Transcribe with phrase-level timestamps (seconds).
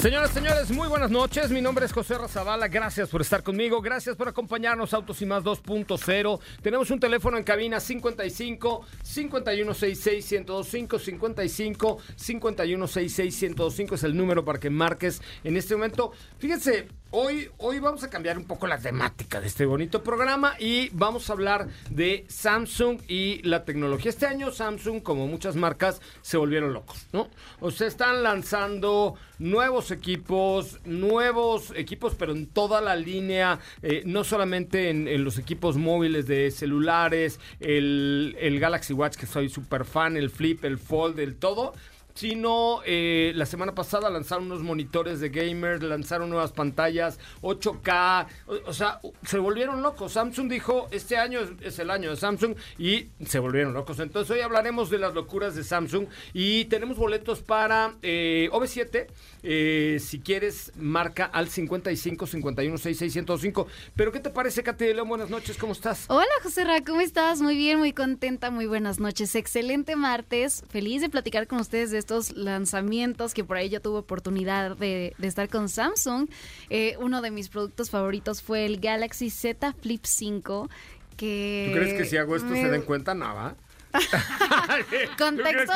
[0.00, 1.50] Señoras, señores, muy buenas noches.
[1.50, 2.68] Mi nombre es José Razabala.
[2.68, 3.82] Gracias por estar conmigo.
[3.82, 6.40] Gracias por acompañarnos Autos y Más 2.0.
[6.62, 14.58] Tenemos un teléfono en cabina 55 5166 1025 55 5166 1025 es el número para
[14.58, 16.12] que marques en este momento.
[16.38, 20.90] Fíjense, Hoy, hoy vamos a cambiar un poco la temática de este bonito programa y
[20.90, 24.10] vamos a hablar de Samsung y la tecnología.
[24.10, 27.28] Este año Samsung, como muchas marcas, se volvieron locos, ¿no?
[27.58, 34.24] O sea, están lanzando nuevos equipos, nuevos equipos, pero en toda la línea, eh, no
[34.24, 40.16] solamente en, los equipos móviles de celulares, el, el Galaxy Watch, que soy súper fan,
[40.16, 41.74] el Flip, el Fold, el todo
[42.14, 48.26] sino eh, la semana pasada lanzaron unos monitores de gamers, lanzaron nuevas pantallas, 8K,
[48.66, 50.12] o, sea, se volvieron locos.
[50.12, 54.00] Samsung dijo, este año es, el año de Samsung y se volvieron locos.
[54.00, 59.06] Entonces hoy hablaremos de las locuras de Samsung y tenemos boletos para eh, OV7.
[59.42, 63.66] Eh, si quieres, marca al 55 51 6605.
[63.96, 65.08] Pero ¿qué te parece, Katy de León?
[65.08, 66.04] Buenas noches, ¿cómo estás?
[66.08, 67.40] Hola, José Ra, ¿cómo estás?
[67.40, 69.34] Muy bien, muy contenta, muy buenas noches.
[69.34, 73.98] Excelente martes, feliz de platicar con ustedes de esto lanzamientos que por ahí yo tuve
[73.98, 76.28] oportunidad de, estar con Samsung.
[76.68, 80.68] Eh, uno de mis productos favoritos fue el Galaxy Z Flip 5.
[81.16, 83.14] Que ¿Tú crees que si hago esto se den cuenta?
[83.14, 83.54] Nada.
[85.18, 85.72] Contexto.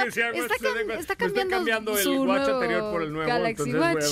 [0.98, 3.28] está, cambiando, el watch anterior por el nuevo.
[3.28, 4.04] Galaxy Watch.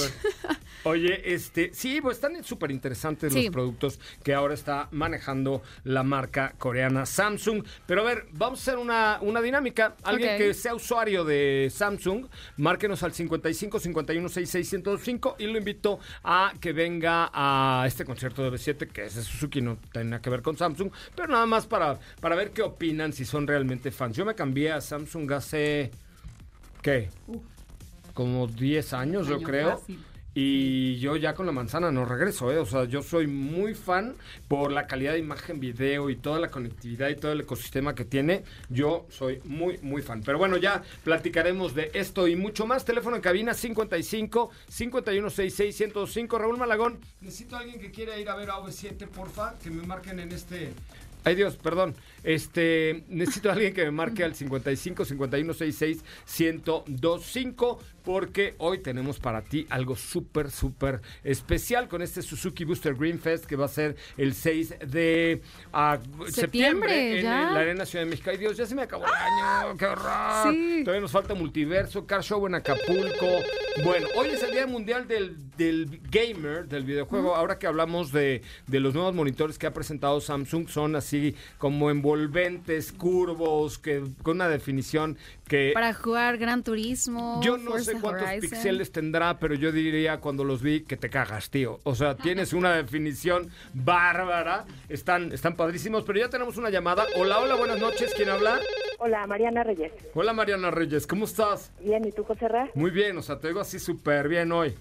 [0.84, 6.54] Oye, este, sí, pues están súper interesantes los productos que ahora está manejando la marca
[6.58, 7.64] coreana Samsung.
[7.86, 9.96] Pero a ver, vamos a hacer una, una dinámica.
[10.02, 12.26] Alguien que sea usuario de Samsung,
[12.56, 14.82] márquenos al 55 51 66
[15.38, 19.60] y lo invito a que venga a este concierto de B7, que es de Suzuki,
[19.60, 23.12] no tiene nada que ver con Samsung, pero nada más para, para ver qué opinan,
[23.12, 24.16] si son realmente fans.
[24.16, 25.90] Yo me cambié a Samsung hace,
[26.82, 27.08] ¿qué?
[28.14, 29.82] Como 10 años, yo creo.
[30.34, 32.58] Y yo ya con la manzana no regreso, ¿eh?
[32.58, 34.14] O sea, yo soy muy fan
[34.48, 38.06] por la calidad de imagen, video y toda la conectividad y todo el ecosistema que
[38.06, 38.44] tiene.
[38.70, 40.22] Yo soy muy, muy fan.
[40.24, 42.84] Pero bueno, ya platicaremos de esto y mucho más.
[42.84, 46.38] Teléfono en cabina 55 5166 105.
[46.38, 49.86] Raúl Malagón, necesito a alguien que quiera ir a ver a V7, porfa, que me
[49.86, 50.72] marquen en este
[51.24, 51.94] Ay Dios, perdón.
[52.24, 56.04] Este, necesito a alguien que me marque al 55 51 66
[56.38, 63.18] 1025 porque hoy tenemos para ti algo súper, súper especial con este Suzuki Booster Green
[63.18, 68.10] Fest que va a ser el 6 de ah, septiembre, en la Arena Ciudad de
[68.10, 68.30] México.
[68.30, 70.54] Ay Dios, ya se me acabó el año, qué horror.
[70.84, 73.26] Todavía nos falta multiverso, car show en Acapulco.
[73.84, 77.34] Bueno, hoy es el Día Mundial del, del Gamer, del videojuego.
[77.34, 81.90] Ahora que hablamos de, de los nuevos monitores que ha presentado Samsung, son así como
[82.12, 85.16] envolventes, curvos, que con una definición
[85.48, 85.72] que...
[85.74, 87.40] Para jugar Gran Turismo.
[87.42, 91.50] Yo no sé cuántos píxeles tendrá, pero yo diría cuando los vi que te cagas,
[91.50, 91.80] tío.
[91.84, 94.66] O sea, tienes una definición bárbara.
[94.88, 97.06] Están, están padrísimos, pero ya tenemos una llamada.
[97.16, 98.12] Hola, hola, buenas noches.
[98.14, 98.60] ¿Quién habla?
[98.98, 99.92] Hola, Mariana Reyes.
[100.14, 101.06] Hola, Mariana Reyes.
[101.06, 101.72] ¿Cómo estás?
[101.80, 102.68] Bien, ¿y tú, José Ra?
[102.74, 104.74] Muy bien, o sea, te digo así súper bien hoy.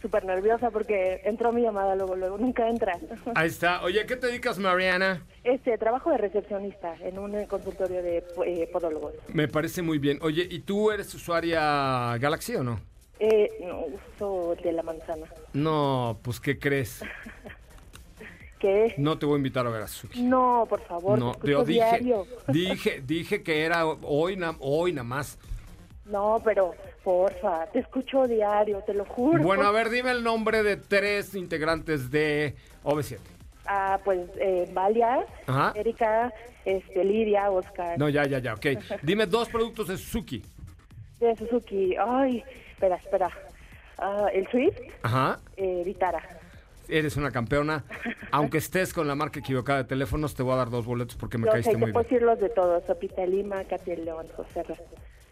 [0.00, 2.98] Súper nerviosa porque entró mi llamada luego, luego, nunca entra.
[3.34, 3.82] Ahí está.
[3.82, 5.24] Oye, ¿qué te dedicas, Mariana?
[5.44, 9.14] Este, trabajo de recepcionista en un consultorio de eh, podólogos.
[9.28, 10.18] Me parece muy bien.
[10.22, 12.80] Oye, ¿y tú eres usuaria Galaxy o no?
[13.18, 13.84] Eh, no,
[14.16, 15.26] uso de la manzana.
[15.52, 17.02] No, pues, ¿qué crees?
[18.58, 18.94] ¿Qué?
[18.96, 20.22] No te voy a invitar a ver a Suzuki.
[20.22, 21.18] No, por favor.
[21.18, 22.00] No, yo dije,
[22.48, 25.38] dije, dije que era hoy, hoy nada más.
[26.04, 29.42] No, pero porfa, te escucho diario, te lo juro.
[29.42, 32.54] Bueno, a ver, dime el nombre de tres integrantes de
[32.84, 33.18] OV7.
[33.66, 35.24] Ah, pues eh, Valia,
[35.74, 36.32] Erika,
[36.64, 37.98] este, Lidia, Oscar.
[37.98, 38.66] No, ya, ya, ya, ok.
[39.02, 40.42] Dime dos productos de Suzuki.
[41.20, 43.30] De Suzuki, ay, espera, espera.
[43.98, 45.38] Ah, el Swift, Ajá.
[45.56, 46.22] Eh, Vitara.
[46.88, 47.84] Eres una campeona.
[48.32, 51.38] Aunque estés con la marca equivocada de teléfonos, te voy a dar dos boletos porque
[51.38, 52.02] me caíste muy bien.
[52.02, 52.84] Yo puedo de todos.
[52.84, 54.64] Sopita Lima, Katy León, José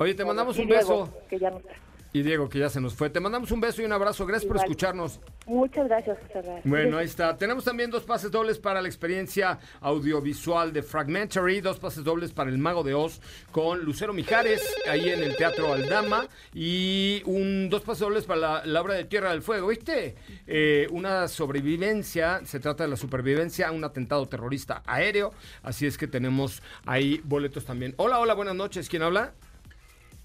[0.01, 1.13] Oye, te mandamos un beso.
[1.29, 1.75] Que ya no está
[2.13, 3.09] y Diego, que ya se nos fue.
[3.09, 4.27] Te mandamos un beso y un abrazo.
[4.27, 5.21] Gracias por escucharnos.
[5.47, 7.37] Muchas gracias, José Bueno, ahí está.
[7.37, 12.51] Tenemos también dos pases dobles para la experiencia audiovisual de Fragmentary, dos pases dobles para
[12.51, 13.21] El Mago de Oz
[13.53, 18.81] con Lucero Mijares, ahí en el Teatro Aldama, y un dos pases dobles para la,
[18.81, 20.17] obra de Tierra del Fuego, ¿viste?
[20.47, 25.33] Eh, una sobrevivencia, se trata de la supervivencia a un atentado terrorista aéreo,
[25.63, 27.95] así es que tenemos ahí boletos también.
[27.99, 28.89] Hola, hola, buenas noches.
[28.89, 29.33] ¿Quién habla?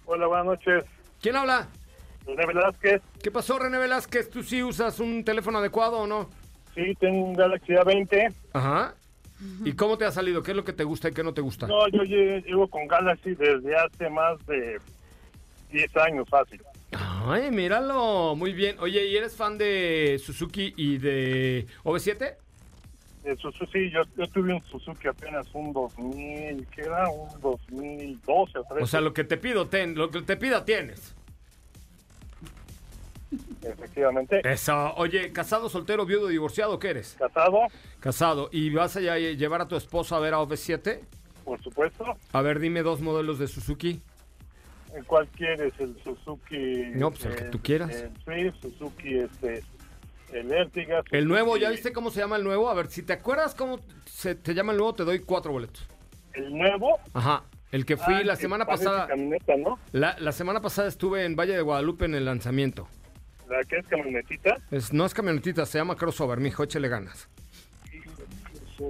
[0.05, 0.83] Hola, buenas noches.
[1.21, 1.67] ¿Quién habla?
[2.25, 3.01] René Velázquez.
[3.21, 4.29] ¿Qué pasó, René Velázquez?
[4.29, 6.29] ¿Tú sí usas un teléfono adecuado o no?
[6.75, 8.33] Sí, tengo un Galaxy A20.
[8.53, 8.93] Ajá.
[9.63, 10.43] ¿Y cómo te ha salido?
[10.43, 11.67] ¿Qué es lo que te gusta y qué no te gusta?
[11.67, 14.79] No, yo llevo con Galaxy desde hace más de
[15.71, 16.61] 10 años fácil.
[16.91, 18.77] Ay, míralo, muy bien.
[18.79, 22.35] Oye, ¿y eres fan de Suzuki y de OV7?
[23.25, 27.09] De Suzuki, yo, yo tuve un Suzuki apenas un 2000, ¿qué era?
[27.09, 28.83] Un 2012 o 13.
[28.83, 31.15] O sea, lo que te pido, ten, lo que te pida tienes.
[33.63, 34.41] Efectivamente.
[34.43, 34.93] Eso.
[34.97, 36.77] Oye, ¿casado, soltero, viudo, divorciado?
[36.77, 37.15] ¿Qué eres?
[37.17, 37.61] Casado.
[37.99, 38.49] Casado.
[38.51, 40.99] ¿Y vas a llevar a tu esposa a ver a OV7?
[41.43, 42.05] Por supuesto.
[42.31, 44.01] A ver, dime dos modelos de Suzuki.
[45.07, 45.73] ¿Cuál quieres?
[45.79, 46.91] ¿El Suzuki?
[46.93, 47.89] No, pues el, que tú quieras.
[47.89, 49.63] El Swift, Suzuki, este,
[50.39, 50.71] el.
[51.11, 52.69] El nuevo, ¿ya viste cómo se llama el nuevo?
[52.69, 55.87] A ver, si te acuerdas cómo se te llama el nuevo, te doy cuatro boletos.
[56.33, 56.99] ¿El nuevo?
[57.13, 57.43] Ajá.
[57.71, 59.07] El que fui ah, la semana pasada.
[59.57, 59.79] ¿no?
[59.91, 62.87] la, la semana pasada estuve en Valle de Guadalupe en el lanzamiento.
[63.49, 64.57] ¿La que es camionetita?
[64.71, 67.29] Es, no es camionetita, se llama crossover, mijo, échale ganas.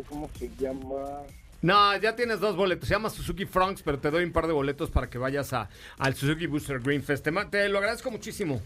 [0.08, 1.24] ¿Cómo se llama?
[1.62, 2.88] No, ya tienes dos boletos.
[2.88, 5.70] Se llama Suzuki Franks, pero te doy un par de boletos para que vayas a,
[5.98, 7.28] al Suzuki Booster Green Fest.
[7.50, 8.62] Te, lo agradezco muchísimo.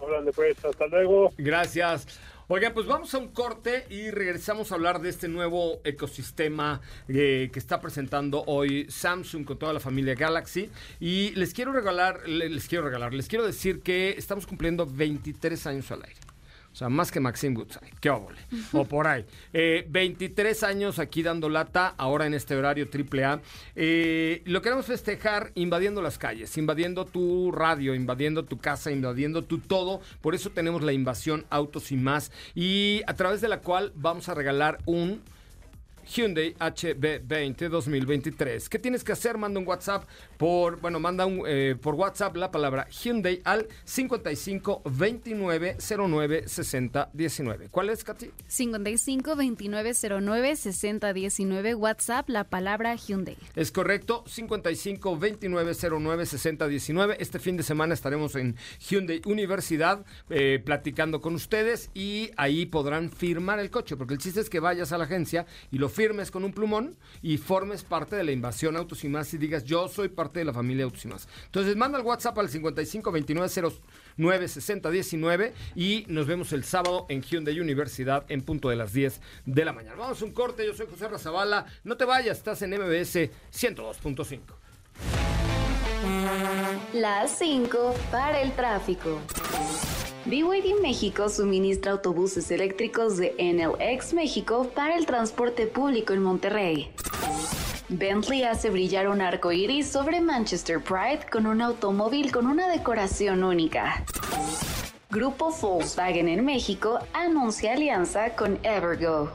[0.00, 1.32] Órale, pues, hasta luego.
[1.38, 2.06] Gracias.
[2.52, 7.48] Oigan, pues vamos a un corte y regresamos a hablar de este nuevo ecosistema eh,
[7.52, 10.68] que está presentando hoy Samsung con toda la familia Galaxy.
[10.98, 15.92] Y les quiero regalar, les quiero regalar, les quiero decir que estamos cumpliendo 23 años
[15.92, 16.29] al aire.
[16.72, 17.90] O sea, más que Maxim Goodside.
[18.00, 18.38] Qué óvole.
[18.72, 19.24] O por ahí.
[19.52, 23.40] 23 eh, años aquí dando lata, ahora en este horario AAA.
[23.74, 29.58] Eh, lo queremos festejar invadiendo las calles, invadiendo tu radio, invadiendo tu casa, invadiendo tu
[29.58, 30.00] todo.
[30.20, 32.30] Por eso tenemos la invasión Autos y más.
[32.54, 35.22] Y a través de la cual vamos a regalar un
[36.10, 38.68] Hyundai HB20 2023.
[38.68, 39.38] ¿Qué tienes que hacer?
[39.38, 40.04] Manda un WhatsApp
[40.36, 47.10] por, bueno, manda un, eh, por WhatsApp la palabra Hyundai al 55 29 09 60
[47.12, 47.68] 19.
[47.70, 48.30] ¿Cuál es, Katy?
[48.48, 51.74] 55 29 09 60 19.
[51.76, 53.36] WhatsApp, la palabra Hyundai.
[53.54, 57.16] Es correcto, 55 29 09 60 19.
[57.20, 63.10] Este fin de semana estaremos en Hyundai Universidad eh, platicando con ustedes y ahí podrán
[63.10, 65.99] firmar el coche, porque el chiste es que vayas a la agencia y lo firmes
[66.30, 70.38] con un plumón y formes parte de la invasión Autos y digas, yo soy parte
[70.38, 71.28] de la familia Autos y Más.
[71.44, 73.48] Entonces, manda el WhatsApp al 55 29
[74.16, 78.94] 09 60 19 y nos vemos el sábado en Hyundai Universidad en punto de las
[78.94, 79.96] 10 de la mañana.
[79.96, 81.66] Vamos a un corte, yo soy José Razabala.
[81.84, 84.40] No te vayas, estás en MBS 102.5.
[86.94, 89.20] Las 5 para el tráfico.
[90.26, 96.90] BYD México suministra autobuses eléctricos de NLX México para el transporte público en Monterrey.
[97.88, 103.42] Bentley hace brillar un arco iris sobre Manchester Pride con un automóvil con una decoración
[103.42, 104.04] única.
[105.08, 109.30] Grupo Volkswagen en México anuncia alianza con Evergo.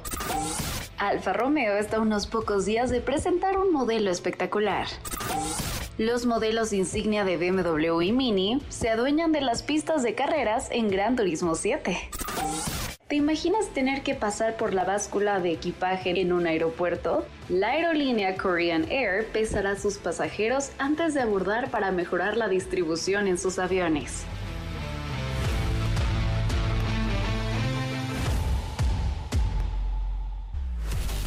[1.00, 4.88] Alfa Romeo está a unos pocos días de presentar un modelo espectacular.
[5.98, 10.90] Los modelos insignia de BMW y Mini se adueñan de las pistas de carreras en
[10.90, 11.98] Gran Turismo 7.
[13.08, 17.26] ¿Te imaginas tener que pasar por la báscula de equipaje en un aeropuerto?
[17.48, 23.38] La aerolínea Korean Air pesará sus pasajeros antes de abordar para mejorar la distribución en
[23.38, 24.26] sus aviones.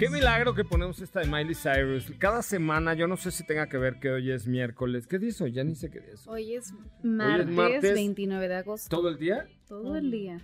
[0.00, 2.10] Qué milagro que ponemos esta de Miley Cyrus.
[2.18, 5.06] Cada semana, yo no sé si tenga que ver que hoy es miércoles.
[5.06, 5.52] ¿Qué día es hoy?
[5.52, 6.26] Ya ni sé qué día es.
[6.26, 8.88] Hoy es martes, 29 de agosto.
[8.88, 9.46] ¿Todo el día?
[9.70, 10.42] Todo el día.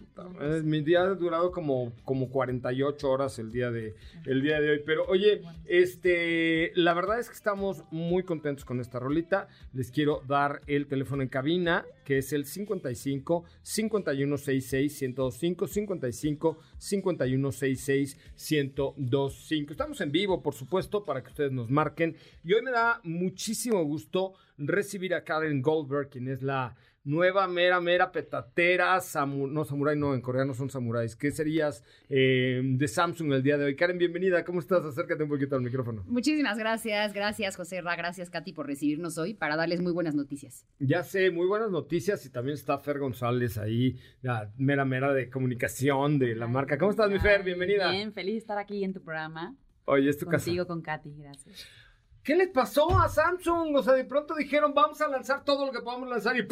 [0.63, 4.83] mi día ha durado como, como 48 horas el día, de, el día de hoy.
[4.87, 9.49] Pero oye, este, la verdad es que estamos muy contentos con esta rolita.
[9.73, 18.19] Les quiero dar el teléfono en cabina, que es el 55 5166 1025 55 5166
[18.37, 19.73] 1025.
[19.73, 22.15] Estamos en vivo, por supuesto, para que ustedes nos marquen.
[22.45, 26.77] Y hoy me da muchísimo gusto recibir a Karen Goldberg, quien es la
[27.07, 31.15] nueva mera, mera petatera, no samurai, no, en coreano son samuráis.
[31.15, 33.77] ¿Qué serías eh, de Samsung el día de hoy?
[33.77, 34.85] Karen, bienvenida, ¿cómo estás?
[34.85, 36.03] Acércate un poquito al micrófono.
[36.07, 40.67] Muchísimas gracias, gracias José Ra, gracias Katy por recibirnos hoy para darles muy buenas noticias.
[40.81, 45.31] Ya sé, muy buenas noticias y también está Fer González ahí, la mera, mera de
[45.31, 46.77] comunicación de la marca.
[46.77, 47.45] ¿Cómo estás, mi Fer?
[47.45, 47.93] Bienvenida.
[47.93, 49.55] Bien, feliz de estar aquí en tu programa.
[49.85, 51.69] Oye, es tu Contigo, con Katy, gracias.
[52.25, 53.77] ¿Qué les pasó a Samsung?
[53.77, 56.43] O sea, de pronto dijeron, vamos a lanzar todo lo que podamos lanzar y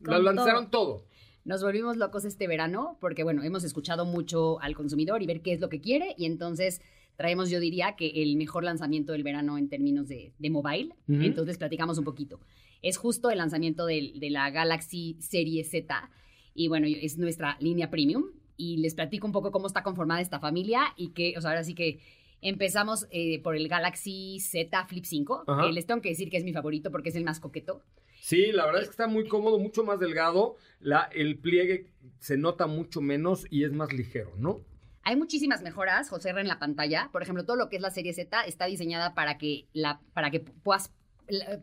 [0.00, 1.04] lo lanzaron todo.
[1.44, 5.52] Nos volvimos locos este verano porque, bueno, hemos escuchado mucho al consumidor y ver qué
[5.52, 6.82] es lo que quiere y entonces
[7.16, 10.94] traemos, yo diría, que el mejor lanzamiento del verano en términos de, mobile.
[11.08, 12.38] Entonces platicamos un poquito.
[12.80, 16.10] Es justo el lanzamiento de, la Galaxy Serie Z
[16.54, 18.26] y, bueno, es nuestra línea premium
[18.56, 21.64] y les platico un poco cómo está conformada esta familia y que, o sea, ahora
[21.64, 21.98] sí que
[22.40, 26.44] empezamos eh, por el Galaxy Z Flip 5, que les tengo que decir que es
[26.44, 27.82] mi favorito porque es el más coqueto.
[28.20, 30.56] Sí, la verdad es que está muy cómodo, mucho más delgado.
[30.80, 34.60] La, el pliegue se nota mucho menos y es más ligero, ¿no?
[35.02, 37.08] Hay muchísimas mejoras, José, en la pantalla.
[37.12, 40.30] Por ejemplo, todo lo que es la serie Z está diseñada para que, la, para
[40.30, 40.92] que puedas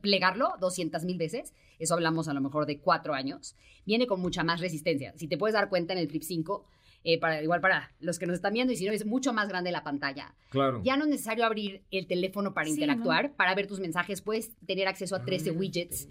[0.01, 1.53] plegarlo 200 mil veces.
[1.79, 3.55] Eso hablamos a lo mejor de cuatro años.
[3.85, 5.13] Viene con mucha más resistencia.
[5.17, 6.65] Si te puedes dar cuenta en el Flip 5,
[7.03, 9.47] eh, para, igual para los que nos están viendo, y si no, es mucho más
[9.47, 10.33] grande la pantalla.
[10.49, 10.81] Claro.
[10.83, 14.87] Ya no es necesario abrir el teléfono para interactuar, para ver tus mensajes, puedes tener
[14.87, 16.09] acceso a 13 ah, widgets.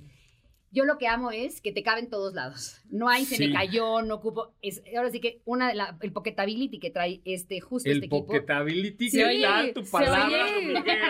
[0.74, 2.82] Yo lo que amo es que te caben todos lados.
[2.90, 4.52] No hay, se me cayó, no ocupo.
[4.60, 8.16] Es, ahora sí que una de la, el Pocketability que trae este, justo este equipo.
[8.16, 10.46] El Pocketability, sí, ¿qué tal tu palabra?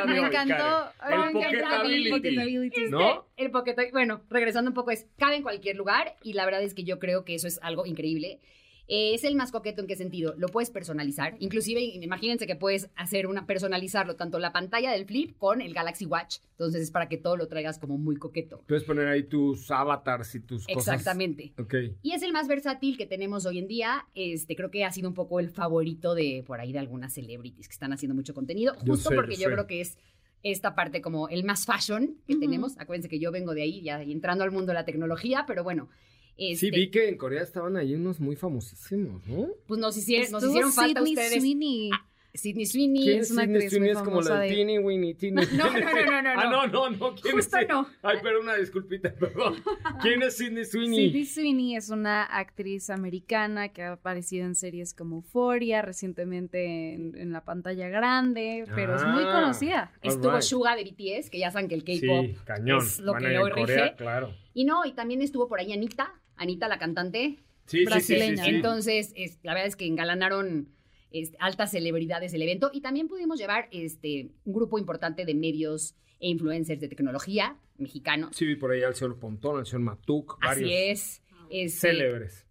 [0.06, 0.90] Me encantó.
[1.08, 2.90] El Pocketability.
[2.90, 3.26] ¿No?
[3.38, 3.92] El Pocketability.
[3.92, 6.98] Bueno, regresando un poco, es cabe en cualquier lugar y la verdad es que yo
[6.98, 8.40] creo que eso es algo increíble.
[8.86, 10.34] Eh, es el más coqueto en qué sentido?
[10.36, 11.36] Lo puedes personalizar.
[11.38, 16.04] Inclusive, imagínense que puedes hacer una, personalizarlo, tanto la pantalla del flip con el Galaxy
[16.04, 16.38] Watch.
[16.50, 18.62] Entonces es para que todo lo traigas como muy coqueto.
[18.66, 20.94] Puedes poner ahí tus avatars y tus cosas.
[20.94, 21.54] Exactamente.
[21.58, 21.74] Ok.
[22.02, 24.06] Y es el más versátil que tenemos hoy en día.
[24.14, 27.68] Este, creo que ha sido un poco el favorito de por ahí de algunas celebrities
[27.68, 28.74] que están haciendo mucho contenido.
[28.86, 29.98] Justo porque yo, creo que es
[30.42, 32.78] esta parte como el más fashion que tenemos.
[32.78, 35.88] Acuérdense que yo vengo de ahí, ya entrando al mundo de la tecnología, pero bueno,
[36.36, 39.48] sí, vi que en Corea estaban ahí unos muy famosísimos, ¿no?
[39.66, 41.40] Pues nos hicieron, nos hicieron falta Sidney ustedes.
[41.40, 41.90] Sweeney.
[41.92, 43.04] Ah, Sidney Sweeney.
[43.04, 43.90] ¿Quién es una Sidney Sweeney?
[43.90, 45.46] Es como la de Teeny Winnie, Teeny.
[45.56, 46.30] No, no, no, no, no.
[46.30, 47.14] ah, no, no, no.
[47.14, 47.68] ¿Quién Justo es?
[47.68, 47.86] no.
[48.02, 49.62] Ay, pero una disculpita, perdón.
[50.02, 51.06] ¿Quién es Sidney Sweeney?
[51.06, 57.32] Sidney Sweeney es una actriz americana que ha aparecido en series como Euphoria, recientemente en,
[57.32, 59.92] la pantalla grande, pero es muy ah, conocida.
[60.02, 62.36] Estuvo Suga de BTS, que ya saben que el K-pop
[62.82, 63.94] es lo que lo rige.
[63.96, 64.34] Claro.
[64.52, 67.38] Y no, y también estuvo por ahí Anita, Anita, la cantante
[67.84, 68.46] brasileña.
[68.46, 70.68] Entonces, la verdad es que engalanaron
[71.10, 75.94] este, altas celebridades el evento y también pudimos llevar este, un grupo importante de medios
[76.18, 78.36] e influencers de tecnología mexicanos.
[78.36, 80.70] Sí, vi por ahí al señor Pontón, al señor Matuk, varios.
[80.70, 81.22] Así es.
[81.50, 82.46] Este, célebres.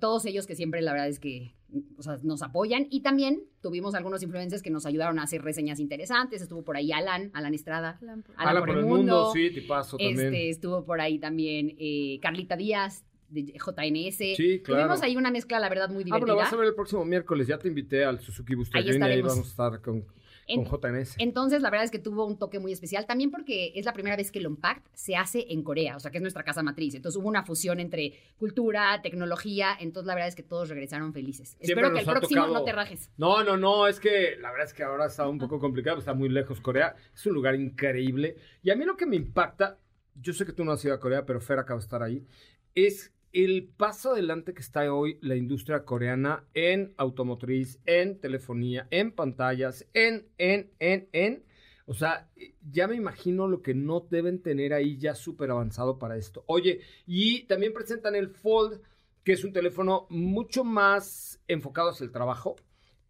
[0.00, 1.54] Todos ellos que siempre la verdad es que
[2.22, 6.40] nos apoyan y también tuvimos algunos influencers que nos ayudaron a hacer reseñas interesantes.
[6.40, 7.98] Estuvo por ahí Alan, Alan Estrada.
[8.36, 9.32] Alan, por, el mundo.
[9.32, 10.18] sí, también.
[10.18, 14.36] Este, estuvo por ahí también eh, Carlita Díaz de JNS.
[14.36, 14.84] Sí, claro.
[14.84, 16.16] Tuvimos ahí una mezcla, la verdad, muy divertida.
[16.16, 17.46] Ah, pero vas a ver el próximo miércoles.
[17.46, 20.06] Ya te invité al Suzuki Booster ahí, y ahí vamos a estar con,
[20.54, 21.16] con JNS.
[21.18, 23.06] Entonces, la verdad es que tuvo un toque muy especial.
[23.06, 26.10] También porque es la primera vez que el Unpacked se hace en Corea, o sea,
[26.10, 26.94] que es nuestra casa matriz.
[26.94, 29.76] Entonces, hubo una fusión entre cultura, tecnología.
[29.78, 31.56] Entonces, la verdad es que todos regresaron felices.
[31.60, 33.10] Espero que el próximo no te rajes.
[33.16, 33.86] No, no, no.
[33.86, 35.98] Es que la verdad es que ahora está un poco complicado.
[35.98, 36.94] Está muy lejos Corea.
[37.14, 38.36] Es un lugar increíble.
[38.62, 39.78] Y a mí lo que me impacta,
[40.14, 42.26] yo sé que tú no has ido a Corea, pero Fer acaba de estar ahí,
[42.74, 49.12] es el paso adelante que está hoy la industria coreana en automotriz, en telefonía, en
[49.12, 51.44] pantallas, en, en, en, en.
[51.86, 52.30] O sea,
[52.70, 56.44] ya me imagino lo que no deben tener ahí ya súper avanzado para esto.
[56.46, 58.80] Oye, y también presentan el Fold,
[59.24, 62.56] que es un teléfono mucho más enfocado hacia el trabajo.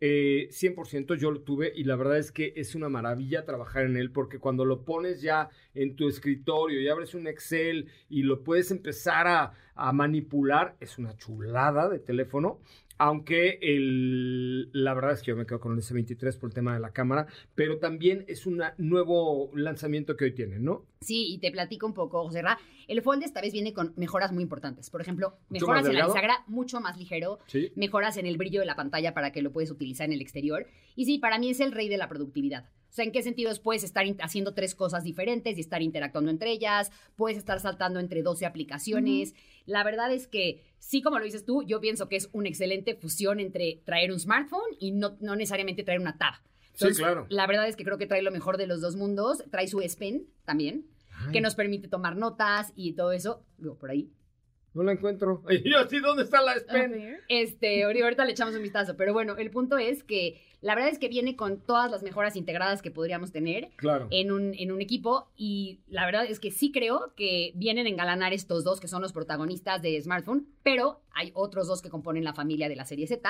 [0.01, 3.97] Eh, 100% yo lo tuve y la verdad es que es una maravilla trabajar en
[3.97, 8.45] él porque cuando lo pones ya en tu escritorio y abres un Excel y lo
[8.45, 12.61] puedes empezar a, a manipular, es una chulada de teléfono
[12.99, 16.75] aunque el, la verdad es que yo me quedo con el S23 por el tema
[16.75, 20.85] de la cámara, pero también es un nuevo lanzamiento que hoy tienen, ¿no?
[21.01, 22.59] Sí, y te platico un poco, José Ra.
[22.89, 24.91] El Fold esta vez viene con mejoras muy importantes.
[24.91, 27.39] Por ejemplo, mejoras en la bisagra, mucho más ligero.
[27.77, 30.67] Mejoras en el brillo de la pantalla para que lo puedes utilizar en el exterior.
[30.97, 32.69] Y sí, para mí es el rey de la productividad.
[32.91, 36.51] O sea, ¿en qué sentido puedes estar haciendo tres cosas diferentes y estar interactuando entre
[36.51, 36.91] ellas?
[37.17, 39.35] Puedes estar saltando entre 12 aplicaciones.
[39.67, 42.95] La verdad es que, sí, como lo dices tú, yo pienso que es una excelente
[42.95, 46.35] fusión entre traer un smartphone y no, no necesariamente traer una tab.
[46.75, 47.27] sí, claro.
[47.29, 49.45] La verdad es que creo que trae lo mejor de los dos mundos.
[49.51, 50.87] Trae su S Pen también,
[51.33, 53.45] que nos permite tomar notas y todo eso.
[53.59, 54.11] Digo, por ahí.
[54.79, 55.43] No la encuentro.
[55.51, 57.19] Y yo así, ¿dónde está la S Pen?
[57.29, 58.97] Este, ahorita le echamos un vistazo.
[58.97, 62.37] Pero bueno, el punto es que la verdad es que viene con todas las mejoras
[62.37, 63.71] integradas que podríamos tener
[64.11, 67.89] en, un, en un equipo y la verdad es que sí creo que vienen a
[67.89, 72.23] engalanar estos dos que son los protagonistas de smartphone, pero hay otros dos que componen
[72.23, 73.29] la familia de la serie Z.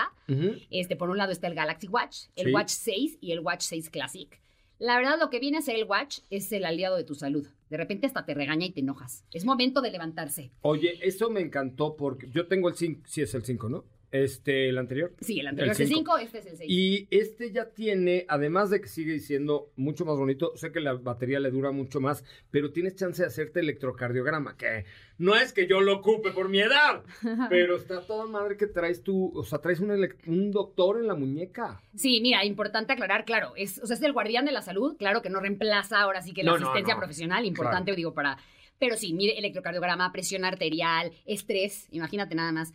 [0.70, 3.90] este, por un lado está el Galaxy Watch, el Watch 6 y el Watch 6
[3.90, 4.40] Classic.
[4.78, 7.48] La verdad, lo que viene a ser el Watch es el aliado de tu salud.
[7.68, 9.24] De repente hasta te regaña y te enojas.
[9.32, 10.52] Es momento de levantarse.
[10.60, 13.84] Oye, eso me encantó porque yo tengo el 5, sí es el 5, ¿no?
[14.10, 15.14] Este, el anterior.
[15.20, 16.70] Sí, el anterior es el 5, este es el 6.
[16.70, 20.94] Y este ya tiene, además de que sigue siendo mucho más bonito, sé que la
[20.94, 24.86] batería le dura mucho más, pero tienes chance de hacerte electrocardiograma, que
[25.18, 27.02] no es que yo lo ocupe por mi edad,
[27.50, 29.90] pero está toda madre que traes tú, o sea, traes un,
[30.26, 31.82] un doctor en la muñeca.
[31.94, 35.20] Sí, mira, importante aclarar, claro, es, o sea, es el guardián de la salud, claro
[35.20, 38.38] que no reemplaza ahora sí que la asistencia profesional, importante, digo, para...
[38.78, 42.72] Pero sí, mire, electrocardiograma, presión arterial, estrés, imagínate nada más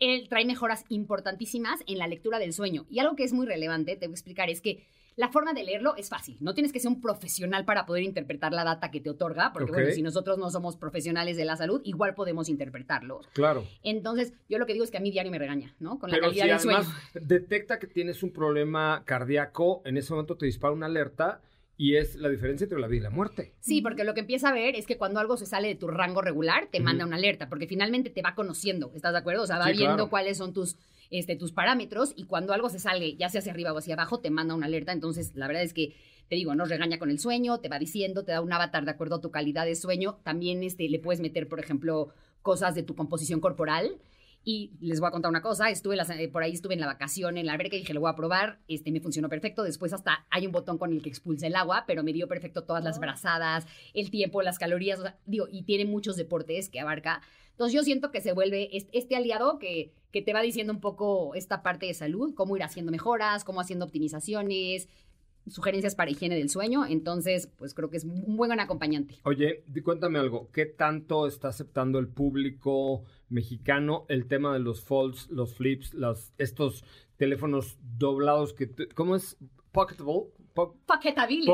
[0.00, 2.86] él trae mejoras importantísimas en la lectura del sueño.
[2.90, 5.64] Y algo que es muy relevante, te voy a explicar, es que la forma de
[5.64, 6.38] leerlo es fácil.
[6.40, 9.70] No tienes que ser un profesional para poder interpretar la data que te otorga, porque
[9.70, 13.20] bueno, si nosotros no somos profesionales de la salud, igual podemos interpretarlo.
[13.34, 13.66] Claro.
[13.82, 15.98] Entonces, yo lo que digo es que a mí diario me regaña, ¿no?
[15.98, 16.86] Con la calidad del sueño.
[17.14, 21.42] detecta que tienes un problema cardíaco, en ese momento te dispara una alerta
[21.80, 23.54] y es la diferencia entre la vida y la muerte.
[23.60, 25.88] Sí, porque lo que empieza a ver es que cuando algo se sale de tu
[25.88, 29.44] rango regular, te manda una alerta, porque finalmente te va conociendo, ¿estás de acuerdo?
[29.44, 30.76] O sea, va viendo cuáles son tus,
[31.10, 34.20] este, tus parámetros y cuando algo se sale, ya sea hacia arriba o hacia abajo,
[34.20, 34.92] te manda una alerta.
[34.92, 35.94] Entonces, la verdad es que
[36.28, 38.90] te digo, nos regaña con el sueño, te va diciendo, te da un avatar de
[38.90, 40.18] acuerdo a tu calidad de sueño.
[40.22, 42.12] También este, le puedes meter, por ejemplo,
[42.42, 43.96] cosas de tu composición corporal.
[44.42, 47.36] Y les voy a contar una cosa, estuve eh, por ahí estuve en la vacación
[47.36, 50.26] en la alberca y dije, lo voy a probar, este me funcionó perfecto, después hasta
[50.30, 52.96] hay un botón con el que expulsa el agua, pero me dio perfecto todas las
[52.96, 53.00] oh.
[53.00, 57.20] brazadas, el tiempo, las calorías, o sea, digo, y tiene muchos deportes que abarca.
[57.50, 61.34] Entonces yo siento que se vuelve este aliado que, que te va diciendo un poco
[61.34, 64.88] esta parte de salud, cómo ir haciendo mejoras, cómo haciendo optimizaciones,
[65.50, 69.16] sugerencias para higiene del sueño, entonces pues creo que es un buen acompañante.
[69.24, 75.28] Oye, cuéntame algo, ¿qué tanto está aceptando el público mexicano el tema de los folds,
[75.30, 76.84] los flips, los, estos
[77.16, 79.36] teléfonos doblados que, ¿cómo es?
[79.72, 80.26] Pocketable.
[80.86, 81.46] pocketability.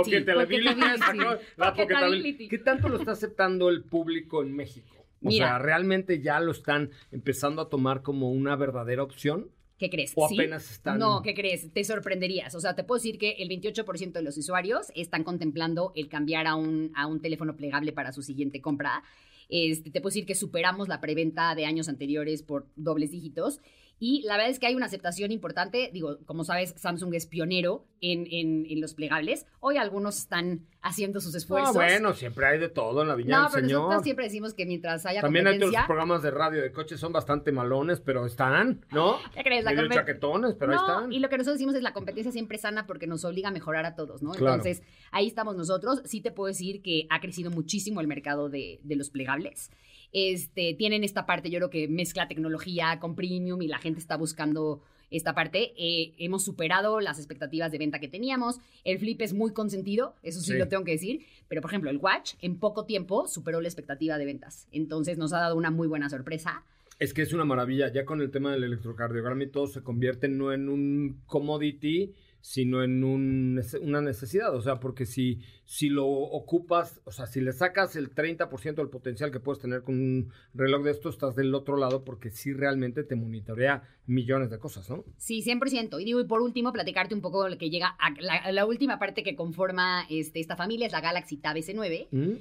[1.56, 2.48] Pocketability.
[2.48, 4.96] ¿Qué tanto lo está aceptando el público en México?
[5.22, 9.50] O sea, ¿realmente ya lo están empezando a tomar como una verdadera opción?
[9.78, 10.12] ¿Qué crees?
[10.14, 10.98] ¿O apenas están?
[10.98, 11.72] No, ¿qué crees?
[11.72, 12.54] Te sorprenderías.
[12.54, 16.46] O sea, te puedo decir que el 28% de los usuarios están contemplando el cambiar
[16.46, 19.02] a un, a un teléfono plegable para su siguiente compra.
[19.48, 23.60] Este, te puedo decir que superamos la preventa de años anteriores por dobles dígitos.
[23.98, 25.90] Y la verdad es que hay una aceptación importante.
[25.92, 29.46] Digo, como sabes, Samsung es pionero en, en, los plegables.
[29.60, 31.74] Hoy algunos están haciendo sus esfuerzos.
[31.74, 34.66] Ah, bueno, siempre hay de todo en la viña no, pero nosotros siempre decimos que
[34.66, 38.84] mientras haya También hay otros programas de radio de coches son bastante malones, pero están,
[38.90, 39.16] ¿no?
[39.34, 39.64] ¿Qué crees?
[39.64, 41.12] La chaquetones, pero ahí están.
[41.12, 43.86] Y lo que nosotros decimos es la competencia siempre sana porque nos obliga a mejorar
[43.86, 44.34] a todos, ¿no?
[44.34, 46.02] Entonces, ahí estamos nosotros.
[46.04, 49.70] Sí te puedo decir que ha crecido muchísimo el mercado de, de los plegables.
[50.12, 54.16] Este, tienen esta parte, yo creo que mezcla tecnología con premium y la gente está
[54.16, 55.72] buscando esta parte.
[55.76, 58.58] Eh, hemos superado las expectativas de venta que teníamos.
[58.84, 61.26] El flip es muy consentido, eso sí, lo tengo que decir.
[61.48, 64.68] Pero, por ejemplo, el watch en poco tiempo superó la expectativa de ventas.
[64.72, 66.64] Entonces nos ha dado una muy buena sorpresa.
[66.98, 67.92] Es que es una maravilla.
[67.92, 72.14] Ya con el tema del electrocardiograma y todo se convierte no en un commodity,
[72.46, 74.54] sino en una necesidad.
[74.54, 78.88] O sea, porque si, si lo ocupas, o sea, si le sacas el 30% del
[78.88, 82.52] potencial que puedes tener con un reloj de esto, estás del otro lado porque sí
[82.52, 85.04] realmente te monitorea millones de cosas, ¿no?
[85.16, 86.00] Sí, 100%.
[86.00, 89.24] Y digo, y por último, platicarte un poco lo que llega a la, última parte
[89.24, 92.34] que conforma este, esta familia, es la Galaxy Tab S9, mm.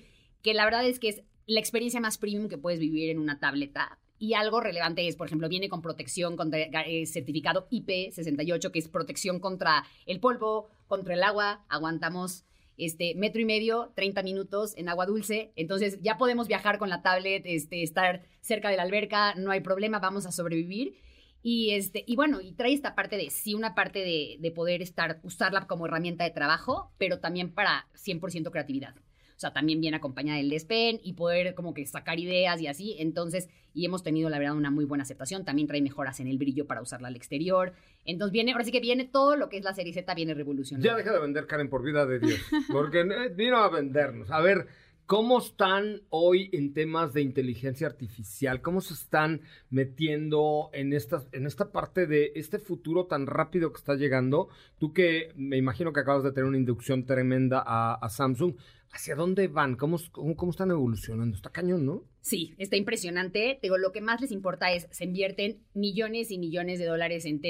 [0.43, 3.39] que la verdad es que es la experiencia más premium que puedes vivir en una
[3.39, 8.79] tableta y algo relevante es, por ejemplo, viene con protección contra eh, certificado IP68, que
[8.79, 11.65] es protección contra el polvo, contra el agua.
[11.69, 12.45] Aguantamos
[12.77, 15.51] este metro y medio, 30 minutos en agua dulce.
[15.55, 19.59] Entonces ya podemos viajar con la tablet, este, estar cerca de la alberca, no hay
[19.59, 20.95] problema, vamos a sobrevivir.
[21.41, 24.81] Y, este, y bueno, y trae esta parte de, sí, una parte de, de poder
[24.81, 28.95] estar, usarla como herramienta de trabajo, pero también para 100% creatividad.
[29.35, 32.95] O sea, también viene acompañada del despen y poder como que sacar ideas y así.
[32.99, 35.43] Entonces, y hemos tenido, la verdad, una muy buena aceptación.
[35.43, 37.73] También trae mejoras en el brillo para usarla al exterior.
[38.05, 40.87] Entonces, viene, ahora sí que viene todo lo que es la serie Z, viene revolucionando.
[40.87, 42.39] Ya deja de vender, Karen, por vida de Dios.
[42.71, 43.03] Porque
[43.35, 44.31] vino a vendernos.
[44.31, 44.67] A ver,
[45.07, 48.63] ¿Cómo están hoy en temas de inteligencia artificial?
[48.63, 53.77] ¿Cómo se están metiendo en esta, en esta parte de este futuro tan rápido que
[53.77, 54.49] está llegando?
[54.79, 58.55] Tú que me imagino que acabas de tener una inducción tremenda a Samsung.
[58.95, 59.75] ¿Hacia dónde van?
[59.75, 61.35] ¿Cómo, ¿Cómo, están evolucionando?
[61.35, 62.05] Está cañón, ¿no?
[62.21, 63.59] Sí, está impresionante.
[63.61, 67.41] Digo, lo que más les importa es, se invierten millones y millones de dólares en,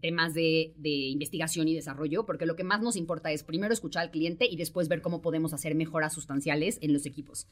[0.00, 4.10] temas de, investigación y desarrollo, porque lo que más nos importa es primero escuchar al
[4.10, 7.48] cliente y después ver cómo podemos hacer mejoras sustanciales en los equipos.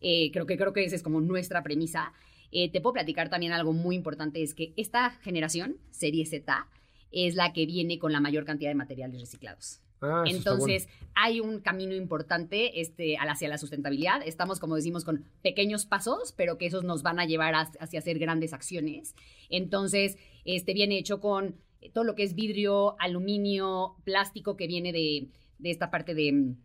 [0.00, 2.12] Eh, creo, que, creo que esa es como nuestra premisa.
[2.50, 6.66] Eh, te puedo platicar también algo muy importante, es que esta generación, Serie Z,
[7.12, 9.80] es la que viene con la mayor cantidad de materiales reciclados.
[10.02, 14.20] Ah, Entonces, hay un camino importante este, hacia la sustentabilidad.
[14.24, 18.18] Estamos, como decimos, con pequeños pasos, pero que esos nos van a llevar hacia hacer
[18.18, 19.14] grandes acciones.
[19.48, 21.56] Entonces, este viene hecho con
[21.92, 25.28] todo lo que es vidrio, aluminio, plástico que viene de,
[25.62, 26.56] esta parte de mm,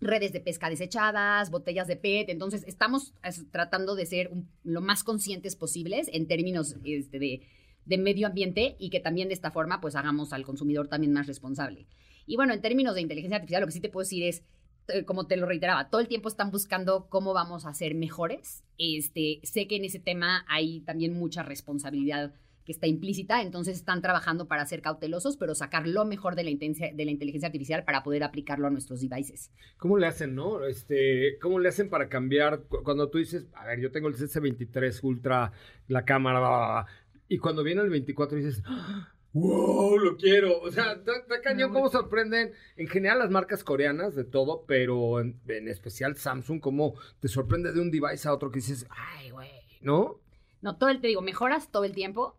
[0.00, 2.30] redes de pesca desechadas, botellas de PET.
[2.30, 3.14] Entonces, estamos
[3.52, 4.30] tratando de ser
[4.64, 7.42] lo más conscientes posibles en términos este, de,
[7.84, 11.26] de medio ambiente y que también de esta forma, pues, hagamos al consumidor también más
[11.26, 11.86] responsable.
[12.26, 14.42] Y bueno, en términos de inteligencia artificial, lo que sí te puedo decir es,
[14.88, 18.64] eh, como te lo reiteraba, todo el tiempo están buscando cómo vamos a ser mejores.
[18.78, 24.02] Este, sé que en ese tema hay también mucha responsabilidad que está implícita, entonces están
[24.02, 28.02] trabajando para ser cautelosos, pero sacar lo mejor de la, de la inteligencia artificial para
[28.02, 29.50] poder aplicarlo a nuestros devices.
[29.78, 30.64] ¿Cómo le hacen, no?
[30.64, 35.02] Este, ¿Cómo le hacen para cambiar cuando tú dices, a ver, yo tengo el CS23
[35.02, 35.52] Ultra,
[35.88, 36.86] la cámara,
[37.28, 39.14] y cuando viene el 24 dices, ¡Ah!
[39.32, 40.60] Wow, lo quiero.
[40.60, 45.38] O sea, está, cañón cómo sorprenden en general las marcas coreanas de todo, pero en,
[45.68, 50.18] especial Samsung, cómo te sorprende de un device a otro que dices, ay, güey, ¿no?
[50.62, 52.34] No, todo el, te digo, mejoras todo el tiempo.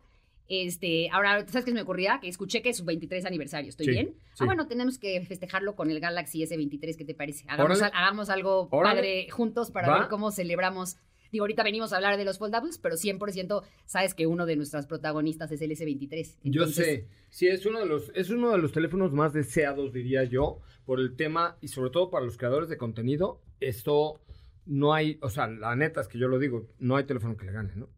[0.48, 2.18] Este, ahora, ¿sabes qué se me ocurría?
[2.20, 4.14] Que escuché que es su 23 aniversario, ¿estoy bien?
[4.38, 7.46] Ah, bueno, tenemos que festejarlo con el Galaxy S23, ¿qué te parece?
[7.48, 10.96] Hagamos, algo padre juntos para ver cómo celebramos
[11.32, 14.86] Digo, ahorita venimos a hablar de los foldables, pero 100% sabes que uno de nuestros
[14.86, 16.36] protagonistas es el S23.
[16.44, 17.08] Yo sé.
[17.30, 21.00] Sí, es uno, de los, es uno de los teléfonos más deseados, diría yo, por
[21.00, 23.40] el tema y sobre todo para los creadores de contenido.
[23.60, 24.20] Esto
[24.66, 27.46] no hay, o sea, la neta es que yo lo digo, no hay teléfono que
[27.46, 27.88] le gane, ¿no?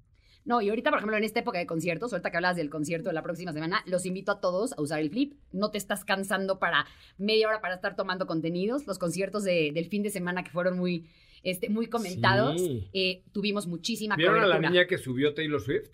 [0.44, 3.08] No, y ahorita, por ejemplo, en esta época de conciertos, ahorita que hablas del concierto
[3.08, 5.32] de la próxima semana, los invito a todos a usar el flip.
[5.52, 8.86] No te estás cansando para media hora para estar tomando contenidos.
[8.86, 11.08] Los conciertos del fin de semana que fueron muy,
[11.44, 12.60] este, muy comentados.
[12.92, 15.90] Eh, tuvimos muchísima ¿Vieron a la niña que subió Taylor Swift?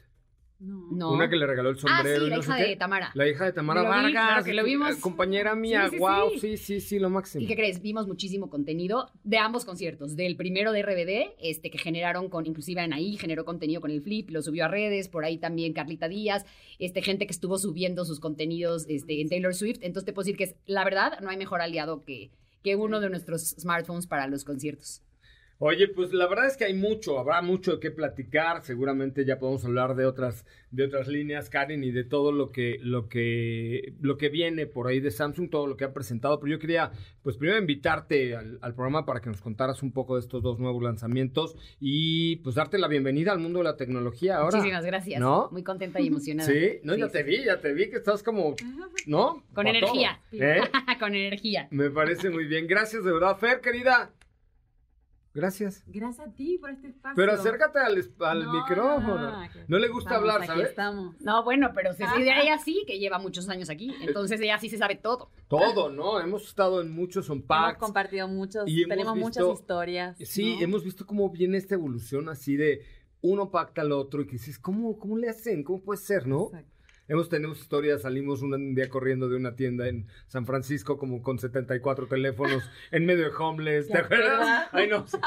[0.60, 1.12] No.
[1.12, 2.02] Una que le regaló el sombrero.
[2.02, 3.10] Ah, sí, la hija de Tamara.
[3.14, 4.44] La hija de Tamara Vargas.
[4.44, 4.96] que lo vimos.
[4.96, 6.58] Compañera mía, sí, wow, sí.
[6.58, 7.42] sí, sí, lo máximo.
[7.42, 7.80] ¿Y qué crees?
[7.80, 10.16] Vimos muchísimo contenido de ambos conciertos.
[10.16, 14.28] Del primero de RBD, este, que generaron con, inclusive Anaí generó contenido con el Flip,
[14.28, 16.44] lo subió a redes, por ahí también Carlita Díaz,
[16.78, 19.78] este, gente que estuvo subiendo sus contenidos este, en Taylor Swift.
[19.80, 22.32] Entonces te puedo decir que es, la verdad, no hay mejor aliado que,
[22.62, 25.02] que uno de nuestros smartphones para los conciertos.
[25.62, 28.62] Oye, pues la verdad es que hay mucho, habrá mucho que platicar.
[28.62, 32.78] Seguramente ya podemos hablar de otras, de otras líneas, Karen, y de todo lo que,
[32.80, 36.40] lo que, lo que viene por ahí de Samsung, todo lo que ha presentado.
[36.40, 36.92] Pero yo quería,
[37.22, 40.82] pues primero invitarte al, programa para que nos contaras un poco de estos dos nuevos
[40.82, 44.56] lanzamientos y pues darte la bienvenida al mundo de la tecnología ahora.
[44.56, 45.20] Muchísimas gracias.
[45.20, 45.50] ¿No?
[45.52, 46.50] Muy contenta y emocionada.
[46.50, 48.54] Sí, no, ya te vi, ya te vi que estás como,
[49.06, 49.44] ¿no?
[49.52, 50.20] Con energía.
[50.32, 50.62] ¿Eh?
[50.98, 51.68] Con energía.
[51.70, 52.66] Me parece muy bien.
[52.66, 54.10] Gracias de verdad, Fer, querida.
[55.32, 55.84] Gracias.
[55.86, 57.14] Gracias a ti por este espacio.
[57.14, 57.96] Pero acércate al,
[58.48, 59.48] micrófono.
[59.68, 60.70] No, le gusta hablar, ¿sabes?
[60.70, 61.20] Estamos.
[61.20, 63.94] No, bueno, pero se de ella sí, que lleva muchos años aquí.
[64.00, 65.30] Entonces ella sí se sabe todo.
[65.48, 66.20] Todo, ¿no?
[66.20, 67.76] Hemos estado en muchos unpacks.
[67.76, 70.16] Hemos compartido muchos, y tenemos muchas historias.
[70.18, 72.84] Sí, hemos visto cómo viene esta evolución así de
[73.22, 75.62] uno pacta al otro y que dices, ¿cómo, cómo le hacen?
[75.62, 76.46] ¿Cómo puede ser, no?
[76.46, 76.79] Exacto.
[77.10, 81.40] Hemos tenido historias, salimos un día corriendo de una tienda en San Francisco como con
[81.40, 84.68] 74 teléfonos en medio de homeless, ¿te acuerdas?
[84.70, 85.18] Ay, no, sí,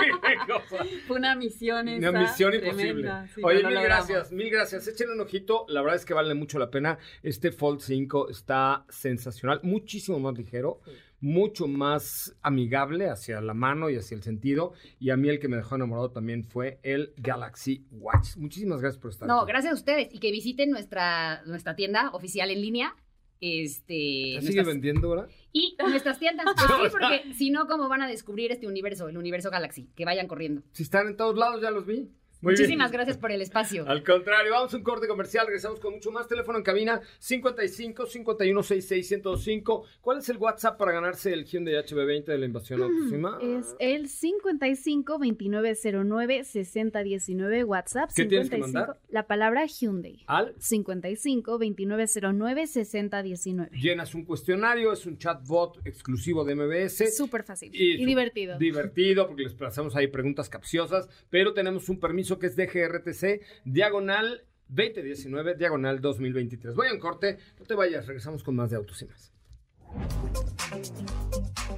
[1.05, 3.11] Fue una misión Una misión imposible.
[3.43, 4.87] Oye, mil gracias, mil gracias.
[4.87, 6.99] Échenle un ojito, la verdad es que vale mucho la pena.
[7.21, 10.79] Este Fold 5 está sensacional, muchísimo más ligero
[11.23, 14.73] mucho más amigable hacia la mano y hacia el sentido.
[14.99, 18.35] Y a mí el que me dejó enamorado también fue el Galaxy Watch.
[18.35, 22.51] Muchísimas gracias por estar No, gracias a ustedes y que visiten nuestra, nuestra tienda oficial
[22.51, 22.95] en línea.
[23.39, 25.27] Este, ¿Sigue vendiendo ahora?
[25.53, 29.17] Y nuestras tiendas, pues sí, porque si no, ¿cómo van a descubrir este universo, el
[29.17, 29.89] universo Galaxy?
[29.95, 30.61] Que vayan corriendo.
[30.73, 32.09] Si están en todos lados, ya los vi.
[32.43, 33.85] Muchísimas gracias por el espacio.
[33.87, 36.27] Al contrario, vamos a un corte comercial, regresamos con mucho más.
[36.27, 39.83] Teléfono en cabina 55 51 66 105.
[40.01, 43.39] ¿Cuál es el WhatsApp para ganarse el Hyundai HB20 de la invasión autosima?
[43.41, 48.11] Es el 55 2909 6019 WhatsApp.
[48.13, 48.97] ¿Qué tienes que mandar?
[49.09, 50.23] La palabra Hyundai.
[50.27, 50.53] ¿Al?
[50.57, 53.77] 55 2909 6019.
[53.77, 57.15] Llenas un cuestionario, es un chatbot exclusivo de MBS.
[57.15, 58.57] Súper fácil y, y divertido.
[58.57, 64.45] Divertido porque les pasamos ahí preguntas capciosas, pero tenemos un permiso que es DGRTC, diagonal
[64.69, 66.75] 2019, diagonal 2023.
[66.75, 69.33] Voy a corte, no te vayas, regresamos con más de autos y más.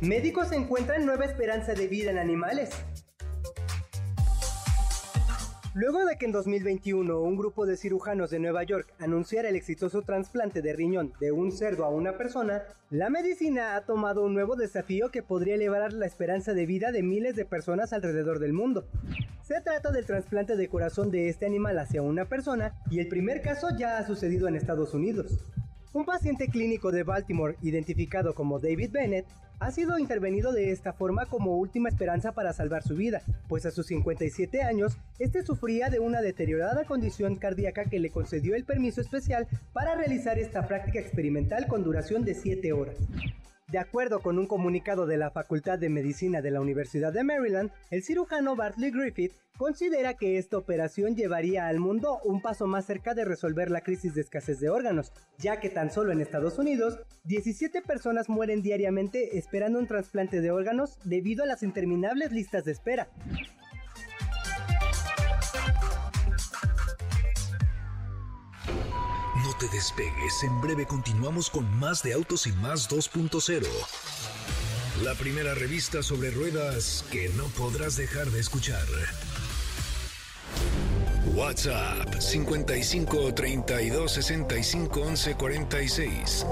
[0.01, 2.71] Médicos encuentran nueva esperanza de vida en animales.
[5.75, 10.03] Luego de que en 2021 un grupo de cirujanos de Nueva York anunciara el exitoso
[10.03, 14.55] trasplante de riñón de un cerdo a una persona, la medicina ha tomado un nuevo
[14.55, 18.87] desafío que podría elevar la esperanza de vida de miles de personas alrededor del mundo.
[19.43, 23.41] Se trata del trasplante de corazón de este animal hacia una persona y el primer
[23.41, 25.43] caso ya ha sucedido en Estados Unidos.
[25.91, 29.25] Un paciente clínico de Baltimore, identificado como David Bennett,
[29.59, 33.71] ha sido intervenido de esta forma como última esperanza para salvar su vida, pues a
[33.71, 39.01] sus 57 años, este sufría de una deteriorada condición cardíaca que le concedió el permiso
[39.01, 42.95] especial para realizar esta práctica experimental con duración de 7 horas.
[43.71, 47.71] De acuerdo con un comunicado de la Facultad de Medicina de la Universidad de Maryland,
[47.89, 53.15] el cirujano Bartley Griffith considera que esta operación llevaría al mundo un paso más cerca
[53.15, 56.99] de resolver la crisis de escasez de órganos, ya que tan solo en Estados Unidos,
[57.23, 62.71] 17 personas mueren diariamente esperando un trasplante de órganos debido a las interminables listas de
[62.71, 63.07] espera.
[69.59, 73.65] Te despegues, en breve continuamos con más de Autos y más 2.0.
[75.01, 78.85] La primera revista sobre ruedas que no podrás dejar de escuchar.
[81.35, 86.45] WhatsApp 55 32 65 11 46.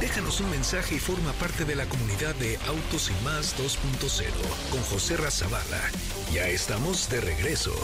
[0.00, 4.30] Déjanos un mensaje y forma parte de la comunidad de Autos y Más 2.0
[4.70, 5.90] con José Razabala.
[6.32, 7.74] Ya estamos de regreso.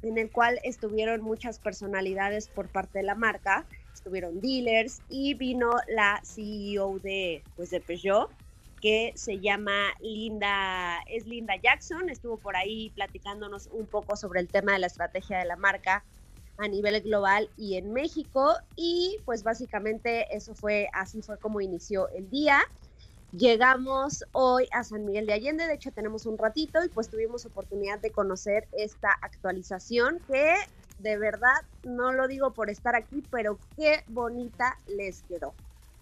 [0.03, 5.71] en el cual estuvieron muchas personalidades por parte de la marca, estuvieron dealers y vino
[5.87, 8.29] la CEO de pues de Peugeot
[8.81, 14.47] que se llama Linda, es Linda Jackson, estuvo por ahí platicándonos un poco sobre el
[14.47, 16.03] tema de la estrategia de la marca
[16.57, 22.09] a nivel global y en México y pues básicamente eso fue, así fue como inició
[22.09, 22.59] el día.
[23.31, 27.45] Llegamos hoy a San Miguel de Allende, de hecho tenemos un ratito y pues tuvimos
[27.45, 30.55] oportunidad de conocer esta actualización que
[30.99, 35.53] de verdad no lo digo por estar aquí, pero qué bonita les quedó.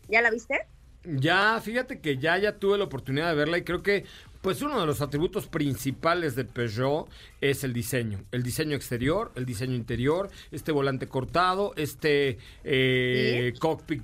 [0.09, 0.65] ¿Ya la viste?
[1.03, 4.03] Ya, fíjate que ya ya tuve la oportunidad de verla y creo que
[4.41, 7.09] pues uno de los atributos principales del Peugeot
[7.41, 8.23] es el diseño.
[8.31, 14.01] El diseño exterior, el diseño interior, este volante cortado, este eh, cockpit,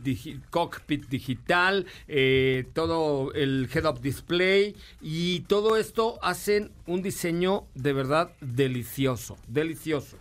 [0.50, 8.32] cockpit digital, eh, todo el head-up display y todo esto hacen un diseño de verdad
[8.42, 10.18] delicioso, delicioso.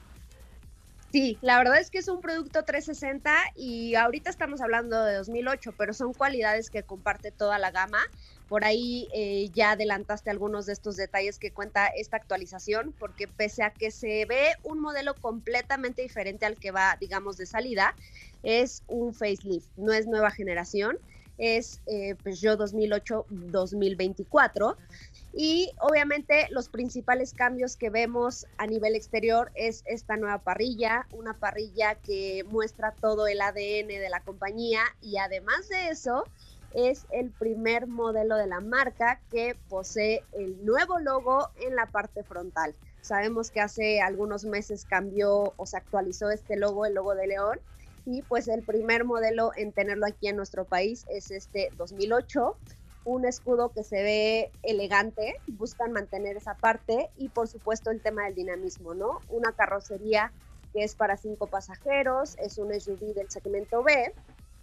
[1.15, 5.77] Sí, la verdad es que es un producto 360 y ahorita estamos hablando de 2008,
[5.77, 8.01] pero son cualidades que comparte toda la gama.
[8.49, 13.63] Por ahí eh, ya adelantaste algunos de estos detalles que cuenta esta actualización, porque pese
[13.63, 17.95] a que se ve un modelo completamente diferente al que va, digamos, de salida,
[18.43, 20.99] es un facelift, no es nueva generación,
[21.39, 24.77] es eh, Peugeot 2008-2024
[25.33, 31.35] y obviamente los principales cambios que vemos a nivel exterior es esta nueva parrilla, una
[31.35, 36.25] parrilla que muestra todo el ADN de la compañía y además de eso
[36.75, 42.25] es el primer modelo de la marca que posee el nuevo logo en la parte
[42.25, 42.75] frontal.
[43.01, 47.61] Sabemos que hace algunos meses cambió o se actualizó este logo, el logo de León,
[48.07, 52.57] y pues el primer modelo en tenerlo aquí en nuestro país es este 2008
[53.05, 58.25] un escudo que se ve elegante, buscan mantener esa parte y por supuesto el tema
[58.25, 59.21] del dinamismo, ¿no?
[59.29, 60.33] Una carrocería
[60.73, 64.13] que es para cinco pasajeros, es un SUV del segmento B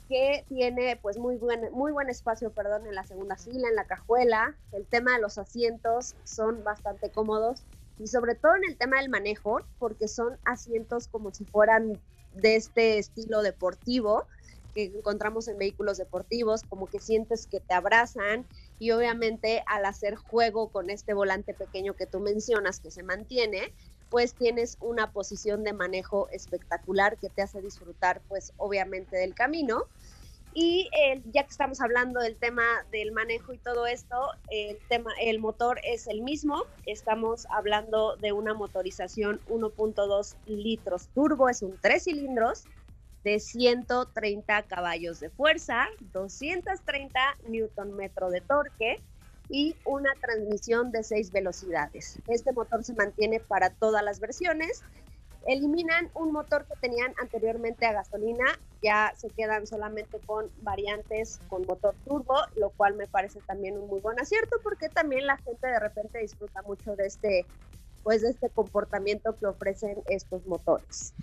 [0.09, 3.85] que tiene pues muy buen, muy buen espacio, perdón, en la segunda fila, en la
[3.85, 4.55] cajuela.
[4.73, 7.63] El tema de los asientos son bastante cómodos
[7.97, 12.01] y sobre todo en el tema del manejo, porque son asientos como si fueran
[12.33, 14.25] de este estilo deportivo,
[14.73, 18.47] que encontramos en vehículos deportivos, como que sientes que te abrazan
[18.79, 23.73] y obviamente al hacer juego con este volante pequeño que tú mencionas que se mantiene,
[24.09, 29.85] pues tienes una posición de manejo espectacular que te hace disfrutar pues obviamente del camino.
[30.53, 30.89] Y
[31.31, 34.17] ya que estamos hablando del tema del manejo y todo esto,
[34.49, 36.65] el tema, el motor es el mismo.
[36.85, 42.65] Estamos hablando de una motorización 1.2 litros turbo, es un tres cilindros
[43.23, 48.99] de 130 caballos de fuerza, 230 newton metro de torque
[49.47, 52.19] y una transmisión de 6 velocidades.
[52.27, 54.83] Este motor se mantiene para todas las versiones.
[55.47, 61.65] Eliminan un motor que tenían anteriormente a gasolina, ya se quedan solamente con variantes con
[61.65, 65.67] motor turbo, lo cual me parece también un muy buen acierto porque también la gente
[65.67, 67.45] de repente disfruta mucho de este
[68.03, 71.13] pues de este comportamiento que ofrecen estos motores.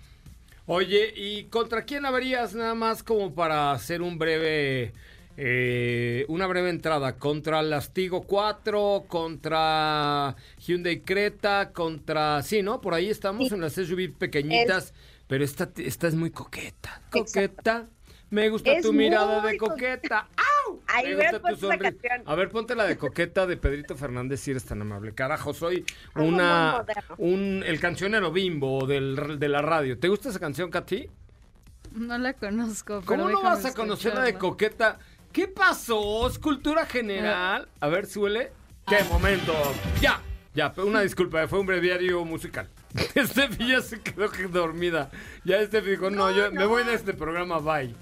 [0.65, 4.93] Oye, ¿y contra quién habrías nada más como para hacer un breve,
[5.35, 7.17] eh, una breve entrada?
[7.17, 9.05] ¿Contra Lastigo 4?
[9.07, 11.71] ¿Contra Hyundai Creta?
[11.73, 12.43] ¿Contra...
[12.43, 12.81] Sí, ¿no?
[12.81, 14.93] Por ahí estamos en las SUV pequeñitas,
[15.29, 17.03] pero esta, esta es muy coqueta.
[17.11, 17.87] Coqueta.
[18.31, 20.27] Me gusta tu mirada de coqueta.
[20.35, 20.81] ¡Au!
[20.87, 21.69] Ahí Me gusta tu
[22.25, 25.13] A ver, ponte la de coqueta de Pedrito Fernández si eres tan amable.
[25.13, 26.83] Carajo, soy una
[27.19, 29.99] un el cancionero bimbo del, de la radio.
[29.99, 31.07] ¿Te gusta esa canción, Katy?
[31.93, 33.03] No la conozco.
[33.05, 34.97] ¿Cómo no vas a conocer la de coqueta?
[35.31, 36.27] ¿Qué pasó?
[36.27, 37.69] ¿Es cultura general?
[37.79, 38.51] A ver, suele.
[38.87, 39.05] ¿Qué ah.
[39.11, 39.53] momento?
[40.01, 40.23] Ya,
[40.55, 42.67] ya, una disculpa, fue un breviario musical.
[43.15, 45.09] Este ya se quedó dormida.
[45.43, 47.95] Ya este dijo, no, yo me voy de este programa, bye.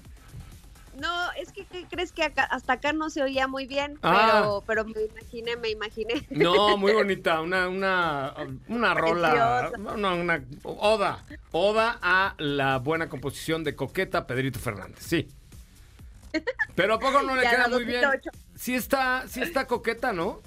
[0.98, 4.40] No, es que crees que hasta acá no se oía muy bien, ah.
[4.40, 6.26] pero, pero me imaginé, me imaginé.
[6.30, 8.34] No, muy bonita, una, una,
[8.66, 15.28] una rola, una, una oda, oda a la buena composición de Coqueta Pedrito Fernández, sí.
[16.74, 18.04] Pero a poco no le queda muy bien.
[18.54, 20.42] Sí está, sí está coqueta, ¿no?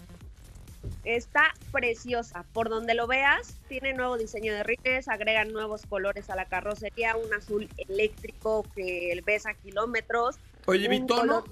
[1.04, 2.46] Está preciosa.
[2.54, 7.15] Por donde lo veas, tiene nuevo diseño de rines, agregan nuevos colores a la carrocería,
[7.15, 10.38] un azul eléctrico que ves a kilómetros.
[10.65, 11.44] Oye, ¿bitono?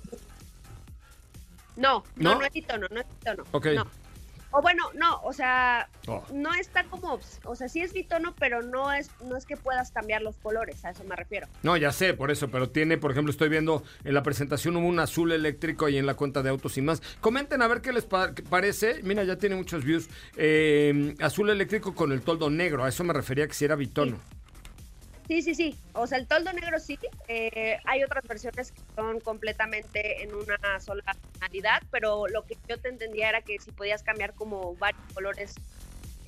[1.75, 3.43] No, no, no, es bitono, no es bitono.
[3.51, 3.67] Ok.
[3.67, 3.87] No.
[4.51, 6.23] O bueno, no, o sea, oh.
[6.33, 9.91] no está como, o sea, sí es bitono, pero no es, no es que puedas
[9.91, 11.47] cambiar los colores, a eso me refiero.
[11.61, 14.87] No, ya sé, por eso, pero tiene, por ejemplo, estoy viendo en la presentación hubo
[14.87, 17.01] un azul eléctrico y en la cuenta de autos y más.
[17.21, 19.01] Comenten a ver qué les parece.
[19.03, 20.09] Mira, ya tiene muchos views.
[20.35, 24.17] Eh, azul eléctrico con el toldo negro, a eso me refería que si era bitono.
[24.17, 24.38] Sí,
[25.43, 25.75] sí, sí.
[25.93, 26.97] O sea, el toldo negro sí.
[27.27, 31.03] Eh, hay otras versiones que son completamente en una sola
[31.33, 35.55] tonalidad, pero lo que yo te entendía era que si podías cambiar como varios colores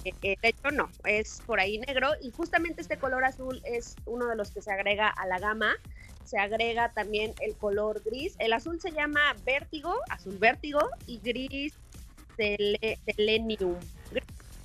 [0.05, 4.35] eh, hecho no, es por ahí negro y justamente este color azul es uno de
[4.35, 5.75] los que se agrega a la gama.
[6.23, 8.35] Se agrega también el color gris.
[8.37, 11.73] El azul se llama vértigo, azul vértigo y gris
[12.37, 13.75] selenium.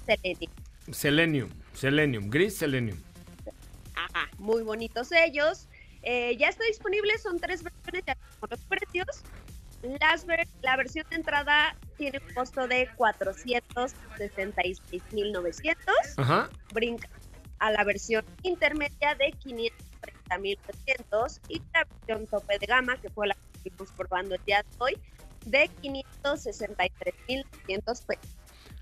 [0.06, 0.52] selenium.
[0.92, 3.05] Selenium, selenium, gris selenium.
[3.96, 5.68] Ajá, muy bonitos ellos.
[6.02, 9.06] Eh, ya está disponible, son tres versiones, ya con los precios.
[10.00, 10.24] Las
[10.62, 15.76] la versión de entrada tiene un costo de 466.900.
[16.16, 16.48] Ajá.
[16.72, 17.10] Brinca
[17.58, 23.34] a la versión intermedia de 530.900 y la versión tope de gama, que fue la
[23.34, 24.98] que estuvimos probando el día de hoy,
[25.46, 28.36] de 563.900 pesos.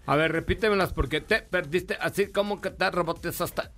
[0.06, 3.70] A ver, repítemelas porque te perdiste así como que te rebotes hasta...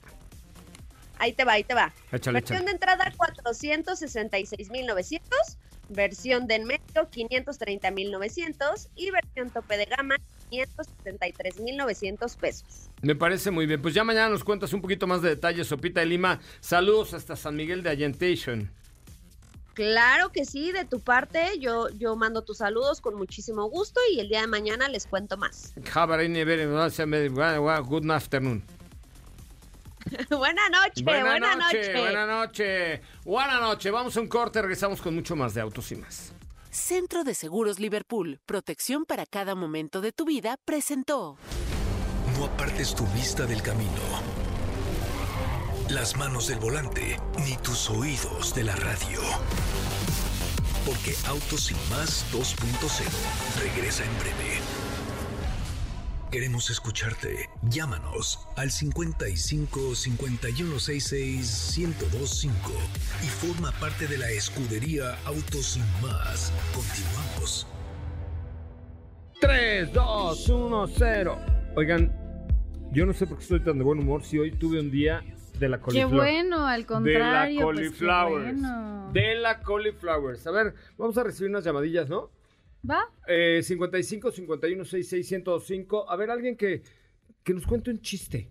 [1.18, 1.92] Ahí te va, ahí te va.
[2.10, 5.20] versión de entrada 466.900
[5.88, 10.16] versión de en medio 530.900 y versión tope de gama
[10.50, 12.90] 573.900 pesos.
[13.02, 13.82] Me parece muy bien.
[13.82, 16.40] Pues ya mañana nos cuentas un poquito más de detalles, Sopita de Lima.
[16.60, 18.70] Saludos hasta San Miguel de Allentation.
[19.74, 24.20] Claro que sí, de tu parte yo, yo mando tus saludos con muchísimo gusto y
[24.20, 25.74] el día de mañana les cuento más.
[27.80, 28.64] Good afternoon.
[30.30, 33.00] buena noche, buena, noche, Buena noche.
[33.24, 33.90] Buena noche.
[33.90, 36.32] Vamos a un corte, regresamos con mucho más de autos y más.
[36.70, 41.38] Centro de Seguros Liverpool, protección para cada momento de tu vida, presentó.
[42.36, 43.90] No apartes tu vista del camino,
[45.88, 49.20] las manos del volante, ni tus oídos de la radio.
[50.84, 54.60] Porque Autos y más 2.0 regresa en breve.
[56.36, 57.48] Queremos escucharte.
[57.62, 62.72] Llámanos al 55 5166 1025
[63.24, 66.52] y forma parte de la escudería Autos Sin Más.
[66.74, 67.66] Continuamos.
[69.40, 71.38] 3, 2, 1, 0.
[71.74, 72.14] Oigan,
[72.92, 75.24] yo no sé por qué estoy tan de buen humor si hoy tuve un día
[75.58, 76.10] de la cauliflower.
[76.10, 77.48] Qué bueno, al contrario.
[77.48, 78.42] De la cauliflower.
[78.42, 80.36] Pues De la cauliflower.
[80.44, 82.35] A ver, vamos a recibir unas llamadillas, ¿no?
[82.88, 83.12] ¿Va?
[83.26, 86.10] Eh, 55 51 66 105.
[86.10, 86.82] A ver, alguien que,
[87.42, 88.50] que nos cuente un chiste.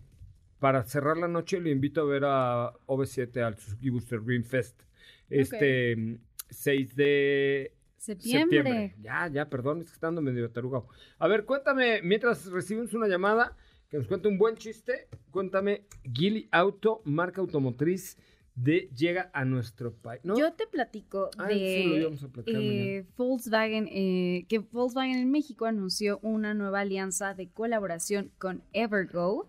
[0.59, 4.81] Para cerrar la noche, le invito a ver a OV7 al Suzuki Booster Green Fest.
[5.29, 6.19] Este
[6.49, 8.95] 6 de septiembre.
[9.01, 10.87] Ya, ya, perdón, es que está medio tarugado.
[11.19, 13.55] A ver, cuéntame, mientras recibimos una llamada,
[13.89, 18.17] que nos cuente un buen chiste, cuéntame, Gili Auto, marca automotriz
[18.55, 20.21] de llega a nuestro país.
[20.23, 22.07] Yo te platico ah, de
[22.45, 29.47] eh, Volkswagen, eh, que Volkswagen en México anunció una nueva alianza de colaboración con Evergo,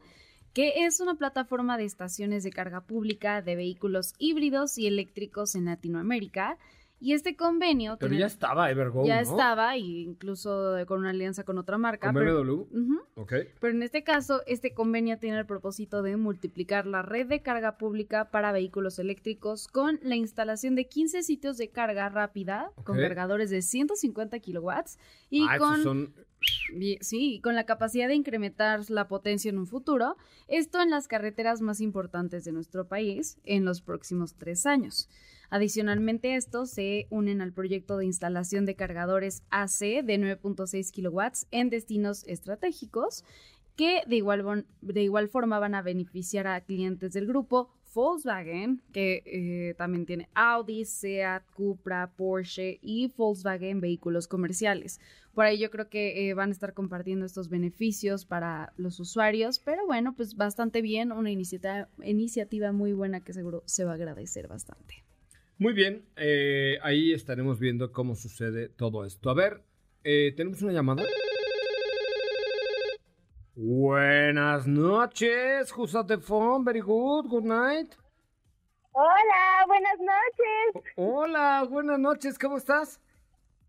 [0.52, 5.66] que es una plataforma de estaciones de carga pública de vehículos híbridos y eléctricos en
[5.66, 6.59] Latinoamérica
[6.99, 7.99] y este convenio...
[8.01, 12.07] Pero ya estaba Evergo, Ya estaba, incluso con una alianza con otra marca.
[12.09, 13.24] ¿Con pero, BMW?
[13.61, 17.76] Pero en este caso, este convenio tiene el propósito de multiplicar la red de carga
[17.76, 23.51] pública para vehículos eléctricos con la instalación de 15 sitios de carga rápida con cargadores
[23.51, 25.82] de 150 kilowatts y ah, con...
[25.82, 26.14] Son...
[27.01, 30.16] Sí, con la capacidad de incrementar la potencia en un futuro,
[30.49, 35.09] esto en las carreteras más importantes de nuestro país en los próximos tres años.
[35.51, 41.70] Adicionalmente, estos se unen al proyecto de instalación de cargadores AC de 9.6 kilowatts en
[41.70, 43.24] destinos estratégicos
[43.76, 49.22] que de igual, de igual forma van a beneficiar a clientes del grupo Volkswagen, que
[49.24, 55.01] eh, también tiene Audi, Seat, Cupra, Porsche y Volkswagen vehículos comerciales.
[55.34, 59.59] Por ahí yo creo que eh, van a estar compartiendo estos beneficios para los usuarios,
[59.59, 63.94] pero bueno, pues bastante bien, una iniciativa, iniciativa muy buena que seguro se va a
[63.94, 65.05] agradecer bastante.
[65.59, 69.30] Muy bien, eh, ahí estaremos viendo cómo sucede todo esto.
[69.30, 69.62] A ver,
[70.04, 71.02] eh, tenemos una llamada.
[73.54, 76.62] Buenas noches, who's at the phone?
[76.62, 77.94] Very good, good night.
[78.92, 80.92] Hola, buenas noches.
[80.96, 83.00] Hola, buenas noches, ¿cómo estás?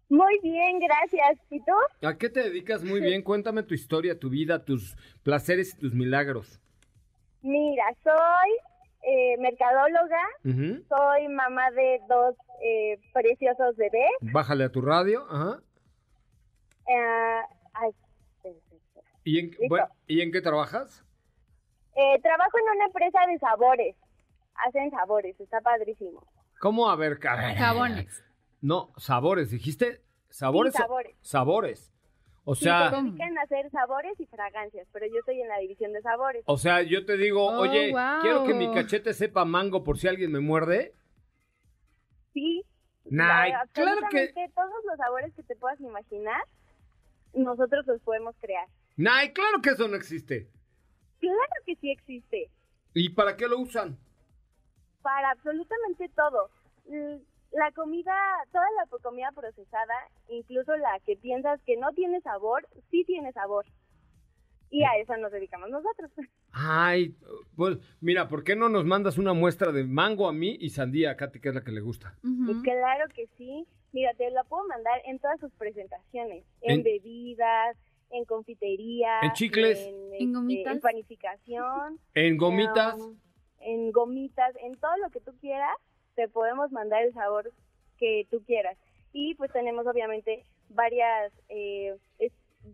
[0.10, 1.40] Muy bien, gracias.
[1.50, 1.72] ¿Y tú?
[2.06, 2.84] ¿A qué te dedicas?
[2.84, 6.60] Muy bien, cuéntame tu historia, tu vida, tus placeres y tus milagros.
[7.42, 8.52] Mira, soy
[9.10, 14.12] eh, mercadóloga, soy mamá de dos eh, preciosos bebés.
[14.20, 15.62] Bájale a tu radio, ajá.
[16.90, 18.52] Eh,
[19.24, 19.52] ¿Y, en,
[20.08, 21.06] ¿Y en qué trabajas?
[21.96, 23.96] Eh, trabajo en una empresa de sabores.
[24.68, 26.28] Hacen sabores, está padrísimo.
[26.60, 26.90] ¿Cómo?
[26.90, 27.56] A ver, cara.
[27.56, 28.24] Jabones.
[28.62, 30.74] No, sabores, dijiste sabores.
[30.74, 31.16] sabores.
[31.22, 31.94] Sabores.
[32.50, 35.92] O sea, se dedican a hacer sabores y fragancias, pero yo estoy en la división
[35.92, 36.44] de sabores.
[36.46, 40.08] O sea, yo te digo, oh, oye, quiero que mi cachete sepa mango por si
[40.08, 40.94] alguien me muerde.
[42.34, 42.64] Sí.
[43.04, 46.42] Nah, claro que todos los sabores que te puedas imaginar,
[47.34, 48.70] nosotros los podemos crear.
[48.96, 50.48] Nah, claro que eso no existe.
[51.20, 52.50] Claro que sí existe.
[52.94, 53.98] ¿Y para qué lo usan?
[55.02, 56.50] Para absolutamente todo.
[57.52, 58.14] La comida,
[58.52, 59.94] toda la comida procesada,
[60.28, 63.66] incluso la que piensas que no tiene sabor, sí tiene sabor.
[64.70, 66.12] Y a eso nos dedicamos nosotros.
[66.52, 67.16] Ay,
[67.56, 71.12] pues mira, ¿por qué no nos mandas una muestra de mango a mí y sandía
[71.12, 72.18] a Katy, que es la que le gusta?
[72.64, 73.66] Claro que sí.
[73.94, 77.78] Mira, te la puedo mandar en todas sus presentaciones, en, bebidas,
[78.10, 82.96] en confitería, en chicles, en, este, gomitas, en panificación, en gomitas,
[83.60, 85.76] en gomitas, en todo lo que tú quieras,
[86.18, 87.54] te podemos mandar el sabor
[88.00, 88.76] que tú quieras.
[89.14, 91.96] Y pues tenemos obviamente varias eh,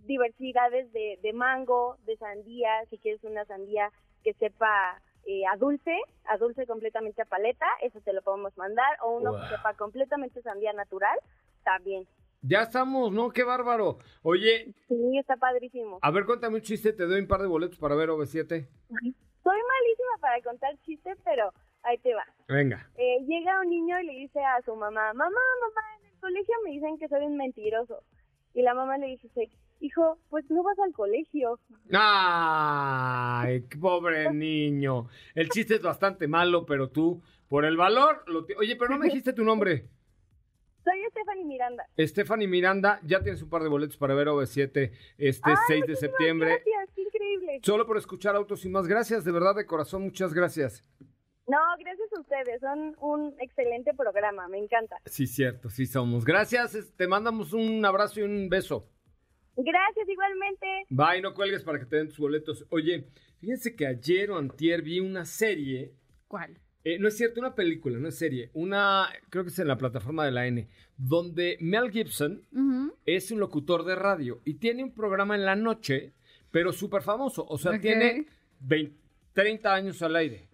[0.05, 3.91] diversidades de, de mango, de sandía, si quieres una sandía
[4.23, 8.97] que sepa eh, a dulce, a dulce completamente a paleta, eso te lo podemos mandar,
[9.03, 11.19] o uno que sepa completamente sandía natural,
[11.63, 12.07] también.
[12.41, 13.29] Ya estamos, ¿no?
[13.29, 13.99] ¡Qué bárbaro!
[14.21, 14.73] Oye.
[14.87, 15.99] Sí, está padrísimo.
[16.01, 18.67] A ver, cuéntame un chiste, te doy un par de boletos para ver OV7.
[18.89, 21.53] Soy malísima para contar chistes, pero
[21.83, 22.25] ahí te va.
[22.47, 22.89] Venga.
[22.97, 26.55] Eh, llega un niño y le dice a su mamá, mamá, mamá, en el colegio
[26.63, 28.03] me dicen que soy un mentiroso.
[28.53, 31.59] Y la mamá le dice, hijo, pues no vas al colegio.
[31.91, 35.07] Ay, pobre niño.
[35.35, 39.07] El chiste es bastante malo, pero tú, por el valor, lo oye, pero no me
[39.07, 39.87] dijiste tu nombre.
[40.83, 41.87] Soy Stephanie Miranda.
[41.97, 46.49] Stephanie Miranda, ya tienes un par de boletos para ver OV7 este 6 de septiembre.
[46.49, 47.59] Gracias, qué increíble.
[47.63, 48.85] Solo por escuchar Autos y más.
[48.85, 50.83] Gracias, de verdad, de corazón, muchas gracias.
[51.47, 54.97] No, gracias a ustedes, son un excelente programa, me encanta.
[55.05, 56.23] Sí, cierto, sí somos.
[56.23, 58.87] Gracias, te mandamos un abrazo y un beso.
[59.55, 60.67] Gracias, igualmente.
[60.89, 62.65] Bye, no cuelgues para que te den tus boletos.
[62.69, 63.07] Oye,
[63.39, 65.93] fíjense que ayer o antier vi una serie.
[66.27, 66.57] ¿Cuál?
[66.85, 68.49] Eh, no es cierto, una película, no es serie.
[68.53, 70.67] Una, creo que es en la plataforma de la N,
[70.97, 72.41] donde Mel Gibson
[73.05, 76.13] es un locutor de radio y tiene un programa en la noche,
[76.51, 77.45] pero súper famoso.
[77.47, 78.25] O sea, tiene
[79.33, 80.49] 30 años al aire.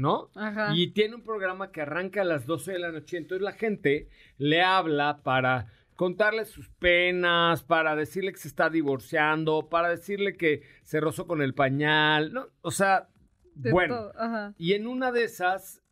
[0.00, 0.30] ¿No?
[0.34, 0.72] Ajá.
[0.74, 3.18] Y tiene un programa que arranca a las 12 de la noche.
[3.18, 9.68] Entonces la gente le habla para contarle sus penas, para decirle que se está divorciando,
[9.68, 12.48] para decirle que se rozó con el pañal, ¿no?
[12.62, 13.08] O sea,
[13.54, 14.10] bueno.
[14.56, 15.82] Y en una de esas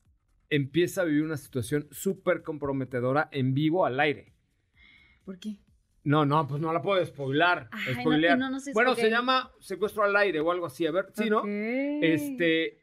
[0.51, 4.33] empieza a vivir una situación súper comprometedora en vivo al aire.
[5.25, 5.61] ¿Por qué?
[6.05, 7.69] No, no, pues no la puedo spoilar.
[8.73, 10.87] bueno, se llama secuestro al aire o algo así.
[10.87, 11.43] A ver, sí, ¿no?
[11.47, 12.79] Este,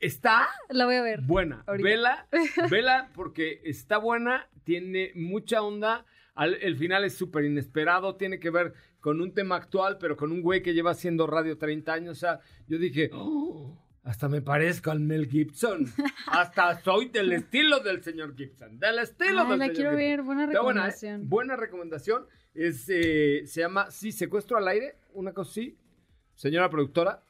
[0.00, 0.48] está.
[0.68, 1.22] La voy a ver.
[1.22, 1.64] Buena.
[1.78, 2.26] Vela,
[2.70, 6.04] vela porque está buena, tiene mucha onda
[6.36, 10.42] el final es súper inesperado, tiene que ver con un tema actual, pero con un
[10.42, 12.16] güey que lleva haciendo radio 30 años.
[12.16, 15.86] O sea, yo dije, oh, hasta me parezco al Mel Gibson.
[16.26, 18.78] hasta soy del estilo del señor Gibson.
[18.80, 20.46] Del estilo del la quiero ver, buena ¿eh?
[20.48, 21.28] recomendación.
[21.28, 22.26] Buena, recomendación.
[22.54, 25.78] Es, eh, se llama, sí, Secuestro al Aire, una cosa sí.
[26.34, 27.22] Señora productora,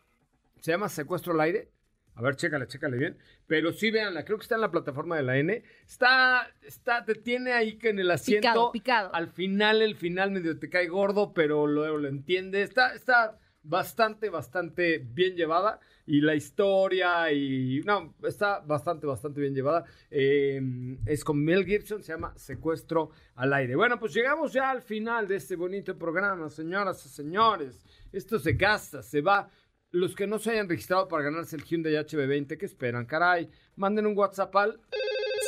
[0.61, 1.71] se llama Secuestro al Aire.
[2.17, 3.19] A ver, chécale, chécale bien.
[3.47, 5.63] Pero sí, véanla, creo que está en la plataforma de la N.
[5.87, 8.41] Está, está, te tiene ahí que en el asiento.
[8.41, 9.15] Picado, picado.
[9.15, 12.63] Al final, el final medio te cae gordo, pero luego lo entiende.
[12.63, 15.81] Está, está bastante, bastante bien llevada.
[16.07, 17.81] Y la historia y...
[17.81, 19.85] No, está bastante, bastante bien llevada.
[20.11, 23.75] Em, es con Mel Gibson, se llama Secuestro al Aire.
[23.75, 27.83] Bueno, pues llegamos ya al final de este bonito programa, señoras y señores.
[28.13, 29.49] Esto se gasta, se va
[29.95, 33.07] los que no se hayan registrado para ganarse el Hyundai HB20, ¿qué esperan?
[33.07, 34.81] Caray, manden un WhatsApp al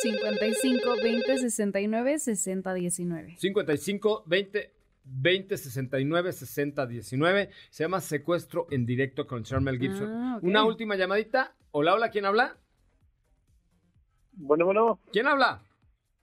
[0.01, 3.35] 55 20 69 60 19.
[3.37, 4.71] 55 20
[5.03, 7.49] 20 69 60 19.
[7.69, 10.09] Se llama Secuestro en directo con Charmel Gibson.
[10.09, 11.53] Ah, Una última llamadita.
[11.71, 12.55] Hola, hola, ¿quién habla?
[14.31, 14.99] Bueno, bueno.
[15.11, 15.61] ¿Quién habla?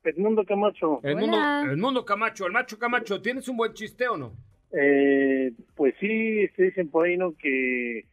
[0.02, 1.00] Edmundo Camacho.
[1.02, 3.20] El mundo Camacho, el macho Camacho.
[3.20, 4.32] ¿Tienes un buen chiste o no?
[4.72, 7.34] Eh, pues sí, se dicen por ahí, ¿no?
[7.36, 8.06] Que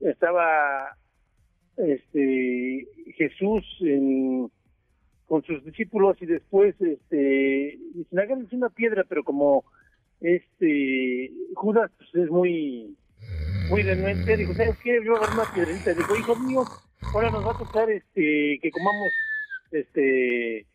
[0.00, 0.96] estaba
[1.76, 2.86] este
[3.16, 3.64] Jesús
[5.26, 9.64] con sus discípulos y después este dicen háganse una piedra pero como
[10.20, 12.96] este Judas pues, es muy
[13.70, 16.62] muy renuente dijo sabes qué yo hago una piedrita dijo hijo mío
[17.14, 19.12] ahora nos va a tocar este que comamos
[19.72, 20.66] este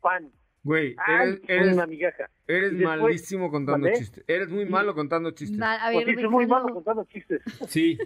[0.00, 0.30] pan
[0.64, 2.30] Güey, eres, eres, una migaja.
[2.46, 4.24] Eres malísimo contando chistes.
[4.26, 5.60] Eres muy malo contando chistes.
[5.60, 7.42] a ver, muy malo contando chistes.
[7.68, 7.98] Sí.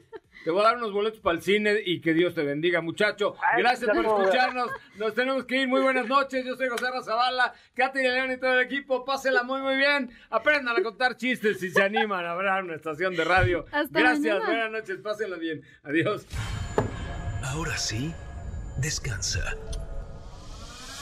[0.43, 3.37] Te voy a dar unos boletos para el cine y que Dios te bendiga, muchacho.
[3.57, 4.71] Gracias por escucharnos.
[4.97, 5.69] Nos tenemos que ir.
[5.69, 6.45] Muy buenas noches.
[6.45, 9.05] Yo soy José Razabala, Katy León y todo el equipo.
[9.05, 10.11] Pásela muy, muy bien.
[10.29, 13.67] Aprendan a contar chistes si se animan a hablar una estación de radio.
[13.91, 14.45] Gracias.
[14.45, 14.99] Buenas noches.
[14.99, 15.63] Pásenla bien.
[15.85, 16.27] Adiós.
[17.45, 18.13] Ahora sí,
[18.81, 19.57] descansa.